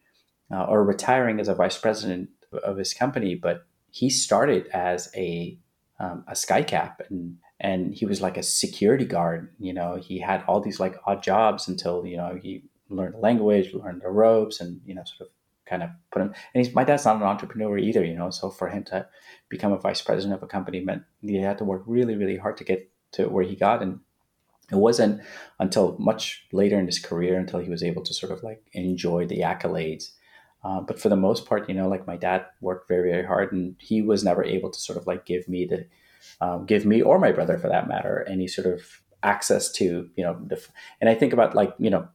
[0.51, 2.31] uh, or retiring as a vice president
[2.65, 5.59] of his company, but he started as a
[6.01, 9.53] um, a skycap and and he was like a security guard.
[9.59, 13.19] You know, he had all these like odd jobs until you know he learned the
[13.19, 15.35] language, learn the ropes, and you know sort of
[15.67, 16.35] kind of put him.
[16.55, 18.05] And he's my dad's not an entrepreneur either.
[18.05, 19.07] You know, so for him to
[19.49, 22.57] become a vice president of a company meant he had to work really really hard
[22.59, 24.01] to get to where he got and
[24.71, 25.21] it wasn't
[25.59, 29.27] until much later in his career until he was able to sort of like enjoy
[29.27, 30.11] the accolades
[30.65, 33.53] uh, but for the most part you know like my dad worked very very hard
[33.53, 35.87] and he was never able to sort of like give me the
[36.41, 40.25] um, give me or my brother for that matter any sort of access to you
[40.25, 40.63] know the,
[41.01, 42.07] and i think about like you know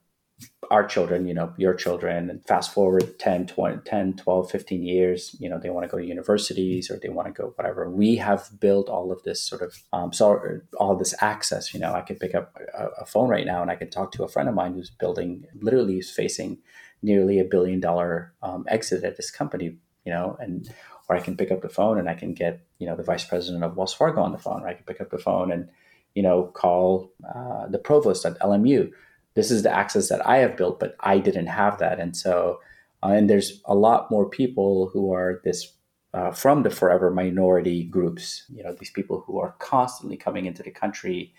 [0.72, 5.36] our children, you know, your children, and fast forward 10, 20, 10, 12, 15 years,
[5.40, 7.90] you know, they want to go to universities or they want to go whatever.
[7.90, 11.94] We have built all of this sort of, um, so all this access, you know,
[11.94, 14.28] I could pick up a, a, phone right now and I can talk to a
[14.28, 16.58] friend of mine who's building, literally is facing
[17.02, 20.74] nearly a billion dollar um, exit at this company, you know, and,
[21.10, 23.26] or I can pick up the phone and I can get, you know, the vice
[23.26, 25.70] president of Wells Fargo on the phone, or I can pick up the phone and,
[26.16, 28.92] you know, call uh, the provost at LMU
[29.36, 32.00] this is the access that I have built, but I didn't have that.
[32.00, 32.60] And so,
[33.02, 35.74] uh, and there's a lot more people who are this
[36.14, 40.62] uh, from the forever minority groups, you know, these people who are constantly coming into
[40.62, 41.34] the country,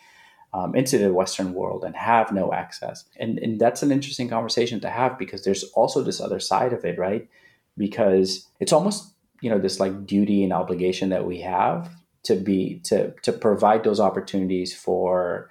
[0.53, 3.05] um, into the Western world and have no access.
[3.18, 6.84] And, and that's an interesting conversation to have because there's also this other side of
[6.84, 7.28] it, right?
[7.76, 11.90] Because it's almost, you know, this like duty and obligation that we have
[12.24, 15.51] to be, to, to provide those opportunities for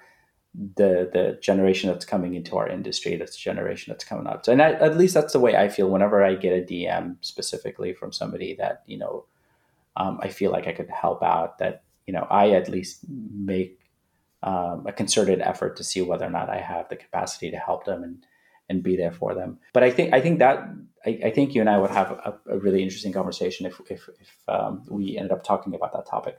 [0.54, 4.46] the the generation that's coming into our industry that's the generation that's coming up.
[4.46, 7.92] And I, at least that's the way i feel whenever i get a dm specifically
[7.92, 9.24] from somebody that you know
[9.96, 13.80] um, i feel like i could help out that you know i at least make
[14.44, 17.84] um, a concerted effort to see whether or not i have the capacity to help
[17.84, 18.24] them and
[18.70, 19.58] and be there for them.
[19.72, 20.68] But i think i think that
[21.04, 24.08] i, I think you and i would have a, a really interesting conversation if if,
[24.20, 26.38] if um, we ended up talking about that topic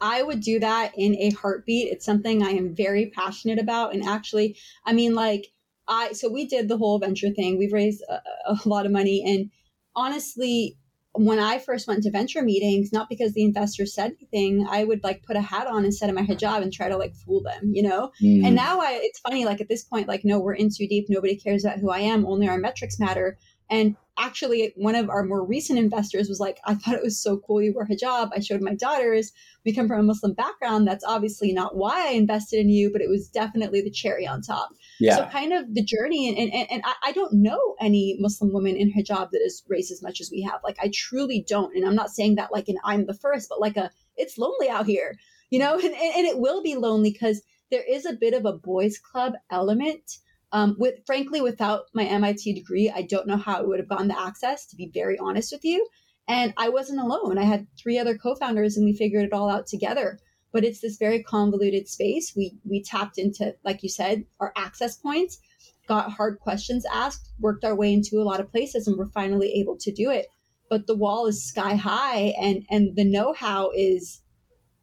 [0.00, 1.92] I would do that in a heartbeat.
[1.92, 3.94] It's something I am very passionate about.
[3.94, 5.48] And actually, I mean, like,
[5.88, 7.58] I, so we did the whole venture thing.
[7.58, 9.22] We've raised a, a lot of money.
[9.26, 9.50] And
[9.94, 10.76] honestly,
[11.12, 15.02] when I first went to venture meetings, not because the investors said anything, I would
[15.02, 17.72] like put a hat on instead of my hijab and try to like fool them,
[17.74, 18.12] you know?
[18.22, 18.46] Mm.
[18.46, 21.06] And now I, it's funny, like at this point, like, no, we're in too deep.
[21.08, 22.24] Nobody cares about who I am.
[22.24, 23.36] Only our metrics matter.
[23.68, 27.38] And actually, one of our more recent investors was like, I thought it was so
[27.38, 28.30] cool you wear hijab.
[28.34, 29.32] I showed my daughters.
[29.64, 30.86] We come from a Muslim background.
[30.86, 34.42] That's obviously not why I invested in you, but it was definitely the cherry on
[34.42, 34.70] top.
[35.00, 35.16] Yeah.
[35.16, 36.28] So, kind of the journey.
[36.28, 40.02] And, and, and I don't know any Muslim woman in hijab that is raised as
[40.02, 40.60] much as we have.
[40.62, 41.74] Like, I truly don't.
[41.74, 44.68] And I'm not saying that like an I'm the first, but like a it's lonely
[44.68, 45.16] out here,
[45.48, 45.74] you know?
[45.80, 49.34] And, and it will be lonely because there is a bit of a boys' club
[49.50, 50.18] element
[50.52, 54.08] um, with frankly, without my MIT degree, I don't know how I would have gotten
[54.08, 54.66] the access.
[54.66, 55.86] To be very honest with you,
[56.26, 57.38] and I wasn't alone.
[57.38, 60.18] I had three other co-founders, and we figured it all out together.
[60.52, 62.34] But it's this very convoluted space.
[62.36, 65.38] We we tapped into, like you said, our access points,
[65.86, 69.52] got hard questions asked, worked our way into a lot of places, and we're finally
[69.60, 70.26] able to do it.
[70.68, 74.22] But the wall is sky high, and and the know-how is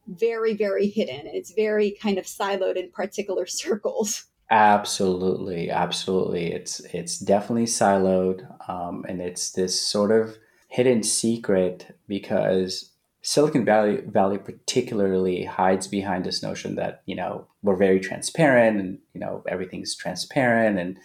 [0.07, 1.27] very very hidden.
[1.27, 4.27] It's very kind of siloed in particular circles.
[4.49, 6.53] Absolutely, absolutely.
[6.53, 10.37] It's it's definitely siloed, um, and it's this sort of
[10.69, 12.91] hidden secret because
[13.21, 18.99] Silicon Valley Valley particularly hides behind this notion that you know we're very transparent and
[19.13, 20.97] you know everything's transparent and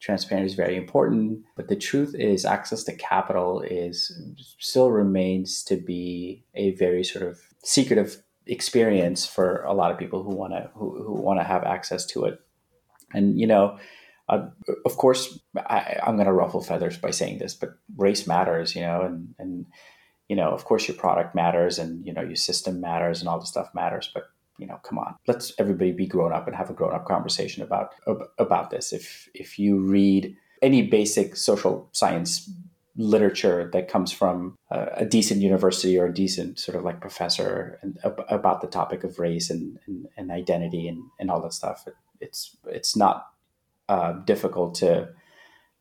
[0.00, 1.40] transparency is very important.
[1.54, 4.10] But the truth is, access to capital is
[4.58, 10.22] still remains to be a very sort of secretive experience for a lot of people
[10.22, 12.40] who want to who, who want to have access to it.
[13.12, 13.78] And, you know,
[14.28, 14.46] uh,
[14.84, 18.82] of course, I, am going to ruffle feathers by saying this, but race matters, you
[18.82, 19.66] know, and, and,
[20.28, 23.38] you know, of course your product matters and, you know, your system matters and all
[23.38, 24.24] the stuff matters, but,
[24.58, 27.62] you know, come on, let's everybody be grown up and have a grown up conversation
[27.62, 27.94] about,
[28.38, 28.92] about this.
[28.92, 32.50] If, if you read any basic social science
[32.96, 37.78] literature that comes from a, a, decent university or a decent sort of like professor
[37.82, 37.98] and,
[38.28, 41.86] about the topic of race and, and, and identity and, and all that stuff.
[42.20, 43.26] It, it's it's not
[43.88, 45.08] uh, difficult to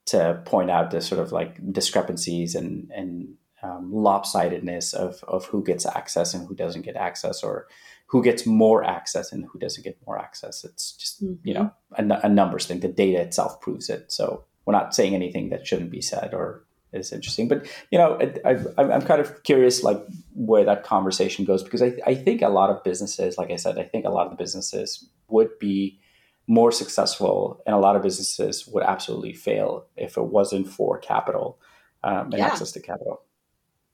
[0.08, 5.64] to point out the sort of like discrepancies and and um, lopsidedness of of who
[5.64, 7.68] gets access and who doesn't get access or
[8.08, 10.64] who gets more access and who doesn't get more access.
[10.64, 11.48] It's just mm-hmm.
[11.48, 12.80] you know a, a numbers thing.
[12.80, 14.12] The data itself proves it.
[14.12, 16.66] So we're not saying anything that shouldn't be said or
[16.96, 17.48] is interesting.
[17.48, 20.02] But you know, I, am kind of curious, like
[20.34, 23.78] where that conversation goes, because I, I think a lot of businesses, like I said,
[23.78, 26.00] I think a lot of the businesses would be
[26.48, 31.60] more successful, and a lot of businesses would absolutely fail if it wasn't for capital
[32.04, 32.46] um, and yeah.
[32.46, 33.22] access to capital.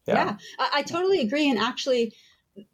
[0.05, 1.49] Yeah, yeah I, I totally agree.
[1.49, 2.13] And actually,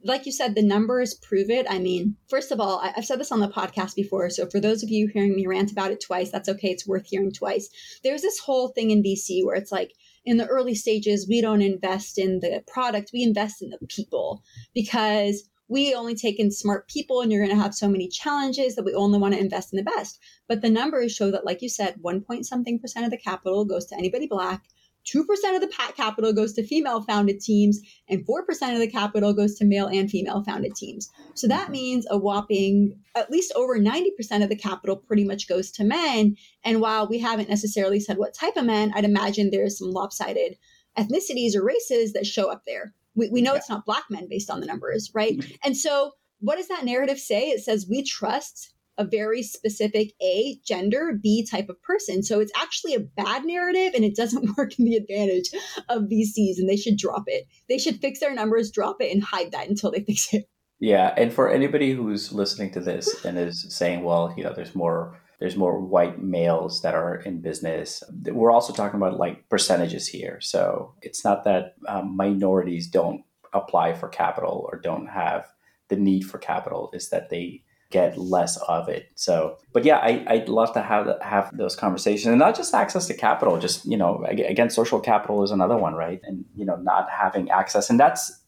[0.04, 1.68] like you said, the numbers prove it.
[1.70, 4.30] I mean, first of all, I've said this on the podcast before.
[4.30, 6.70] So for those of you hearing me rant about it twice, that's okay.
[6.70, 7.70] It's worth hearing twice.
[8.04, 9.94] There's this whole thing in VC where it's like,
[10.26, 14.44] in the early stages, we don't invest in the product, we invest in the people
[14.74, 18.76] because we only take in smart people and you're going to have so many challenges
[18.76, 20.20] that we only want to invest in the best.
[20.48, 23.66] But the numbers show that, like you said, one point something percent of the capital
[23.66, 24.64] goes to anybody black.
[25.08, 25.22] 2%
[25.56, 29.56] of the PAT capital goes to female founded teams, and 4% of the capital goes
[29.56, 31.10] to male and female founded teams.
[31.34, 31.72] So that mm-hmm.
[31.72, 36.36] means a whopping at least over 90% of the capital pretty much goes to men.
[36.64, 40.58] And while we haven't necessarily said what type of men, I'd imagine there's some lopsided
[40.98, 42.94] ethnicities or races that show up there.
[43.18, 43.58] We, we know yeah.
[43.58, 45.38] it's not black men based on the numbers, right?
[45.38, 45.56] Mm-hmm.
[45.66, 47.50] And so what does that narrative say?
[47.50, 52.24] It says we trust a very specific A, gender, B type of person.
[52.24, 55.50] So it's actually a bad narrative and it doesn't work in the advantage
[55.90, 57.46] of VCs and they should drop it.
[57.70, 60.46] They should fix their numbers, drop it, and hide that until they fix it.
[60.80, 61.14] Yeah.
[61.18, 65.20] And for anybody who's listening to this and is saying, well, you know, there's more
[65.40, 68.04] there's more white males that are in business.
[68.26, 70.40] We're also talking about like percentages here.
[70.42, 73.24] So it's not that um, minorities don't
[73.54, 75.48] apply for capital or don't have
[75.90, 79.10] the need for capital, is that they get less of it.
[79.16, 83.08] So, but yeah, I, I'd love to have have those conversations and not just access
[83.08, 86.20] to capital, just, you know, again, social capital is another one, right?
[86.24, 87.90] And, you know, not having access.
[87.90, 88.42] And that's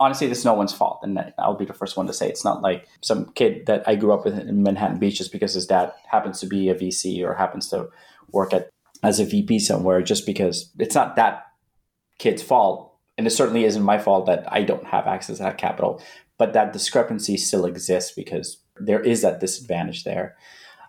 [0.00, 1.00] honestly, is no one's fault.
[1.02, 3.94] And I'll be the first one to say it's not like some kid that I
[3.94, 7.24] grew up with in Manhattan Beach just because his dad happens to be a VC
[7.24, 7.88] or happens to
[8.32, 8.70] work at
[9.02, 11.46] as a VP somewhere, just because it's not that
[12.18, 12.94] kid's fault.
[13.18, 16.02] And it certainly isn't my fault that I don't have access to that capital.
[16.38, 20.36] But that discrepancy still exists because there is that disadvantage there.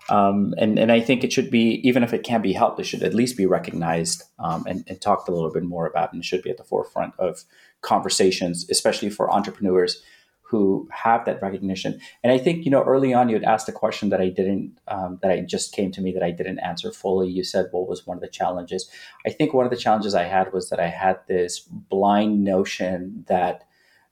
[0.09, 2.85] Um, and, and I think it should be, even if it can't be helped, it
[2.85, 6.25] should at least be recognized um, and, and, talked a little bit more about, and
[6.25, 7.45] should be at the forefront of
[7.83, 10.01] conversations, especially for entrepreneurs
[10.41, 11.99] who have that recognition.
[12.23, 14.77] And I think, you know, early on you had asked a question that I didn't,
[14.87, 17.27] um, that I just came to me that I didn't answer fully.
[17.29, 18.87] You said, what was one of the challenges?
[19.25, 23.25] I think one of the challenges I had was that I had this blind notion
[23.27, 23.63] that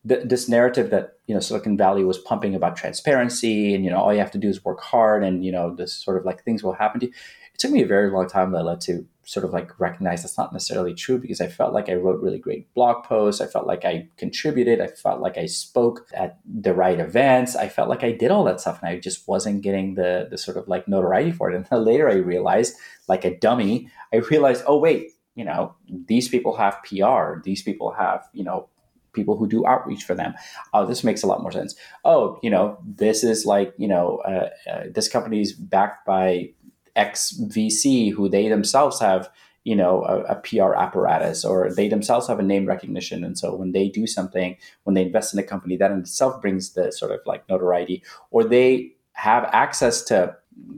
[0.07, 3.97] th- this narrative that you know Silicon Valley was pumping about transparency and you know
[3.97, 6.43] all you have to do is work hard and you know this sort of like
[6.43, 7.13] things will happen to you.
[7.62, 10.95] Took me a very long time, Leila, to sort of like recognize that's not necessarily
[10.95, 13.39] true because I felt like I wrote really great blog posts.
[13.39, 14.82] I felt like I contributed.
[14.82, 17.55] I felt like I spoke at the right events.
[17.55, 20.39] I felt like I did all that stuff and I just wasn't getting the the
[20.39, 21.55] sort of like notoriety for it.
[21.55, 25.76] And then later I realized, like a dummy, I realized, oh wait, you know,
[26.07, 27.43] these people have PR.
[27.43, 28.70] These people have, you know,
[29.14, 30.34] people who do outreach for them.
[30.74, 31.76] Oh, this makes a lot more sense.
[32.03, 36.53] Oh, you know, this is like, you know, uh, uh, this company is backed by
[36.95, 39.29] X VC who they themselves have,
[39.63, 43.23] you know, a, a, PR apparatus or they themselves have a name recognition.
[43.23, 46.41] And so when they do something, when they invest in a company, that in itself
[46.41, 50.35] brings the sort of like notoriety or they have access to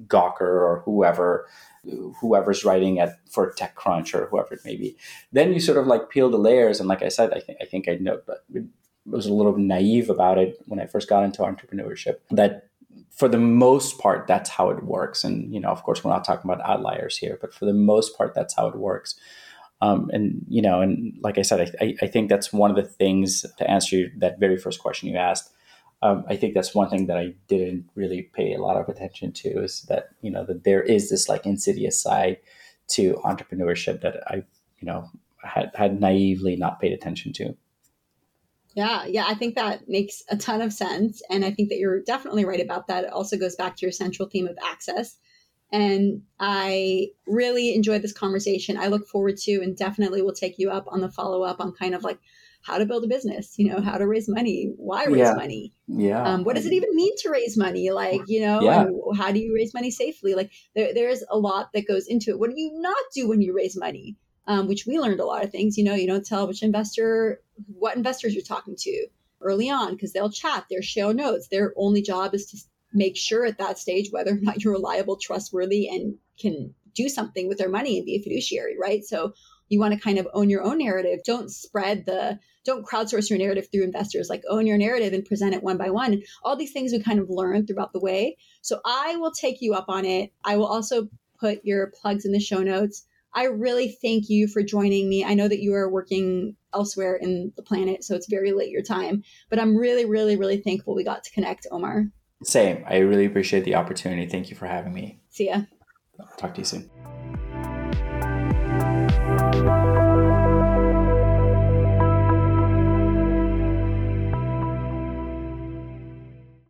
[0.07, 1.47] Gawker or whoever
[2.22, 4.95] whoever's writing at for TechCrunch or whoever it may be.
[5.32, 7.66] Then you sort of like peel the layers, and like I said, I think I
[7.66, 8.45] think I know, but
[9.05, 12.18] was a little naive about it when I first got into entrepreneurship.
[12.32, 12.70] That
[13.14, 15.24] for the most part, that's how it works.
[15.24, 18.18] And you know, of course, we're not talking about outliers here, but for the most
[18.18, 19.16] part, that's how it works.
[19.82, 22.84] Um, and you know, and like I said, I, I think that's one of the
[22.84, 25.53] things to answer that very first question you asked
[26.03, 29.32] um, I think that's one thing that I didn't really pay a lot of attention
[29.32, 32.38] to is that you know that there is this like insidious side
[32.89, 34.43] to entrepreneurship that I
[34.80, 35.09] you know
[35.41, 37.55] had had naively not paid attention to.
[38.76, 42.02] Yeah, yeah, I think that makes a ton of sense, and I think that you're
[42.02, 43.04] definitely right about that.
[43.04, 45.18] It also goes back to your central theme of access.
[45.72, 48.78] And I really enjoyed this conversation.
[48.78, 51.72] I look forward to and definitely will take you up on the follow up on
[51.74, 52.20] kind of like
[52.62, 55.34] how to build a business, you know, how to raise money, why raise yeah.
[55.34, 55.74] money.
[55.88, 56.24] Yeah.
[56.24, 57.90] Um, what does it even mean to raise money?
[57.90, 58.86] Like, you know, yeah.
[59.18, 60.36] how do you raise money safely?
[60.36, 62.40] Like there, there's a lot that goes into it.
[62.40, 64.16] What do you not do when you raise money?
[64.48, 65.78] Um, which we learned a lot of things.
[65.78, 69.08] You know, you don't tell which investor, what investors you're talking to
[69.41, 71.48] early on because they'll chat, they'll notes.
[71.48, 72.58] Their only job is to
[72.94, 77.48] make sure at that stage whether or not you're reliable, trustworthy, and can do something
[77.48, 79.04] with their money and be a fiduciary, right?
[79.04, 79.34] So
[79.70, 81.22] you want to kind of own your own narrative.
[81.26, 84.30] Don't spread the, don't crowdsource your narrative through investors.
[84.30, 86.14] Like own your narrative and present it one by one.
[86.14, 88.38] And all these things we kind of learn throughout the way.
[88.62, 90.32] So I will take you up on it.
[90.44, 93.06] I will also put your plugs in the show notes.
[93.36, 95.26] I really thank you for joining me.
[95.26, 98.84] I know that you are working elsewhere in the planet, so it's very late your
[98.84, 102.06] time, but I'm really, really, really thankful we got to connect, Omar.
[102.44, 102.84] Same.
[102.88, 104.28] I really appreciate the opportunity.
[104.28, 105.22] Thank you for having me.
[105.30, 105.62] See ya.
[106.20, 106.90] I'll talk to you soon.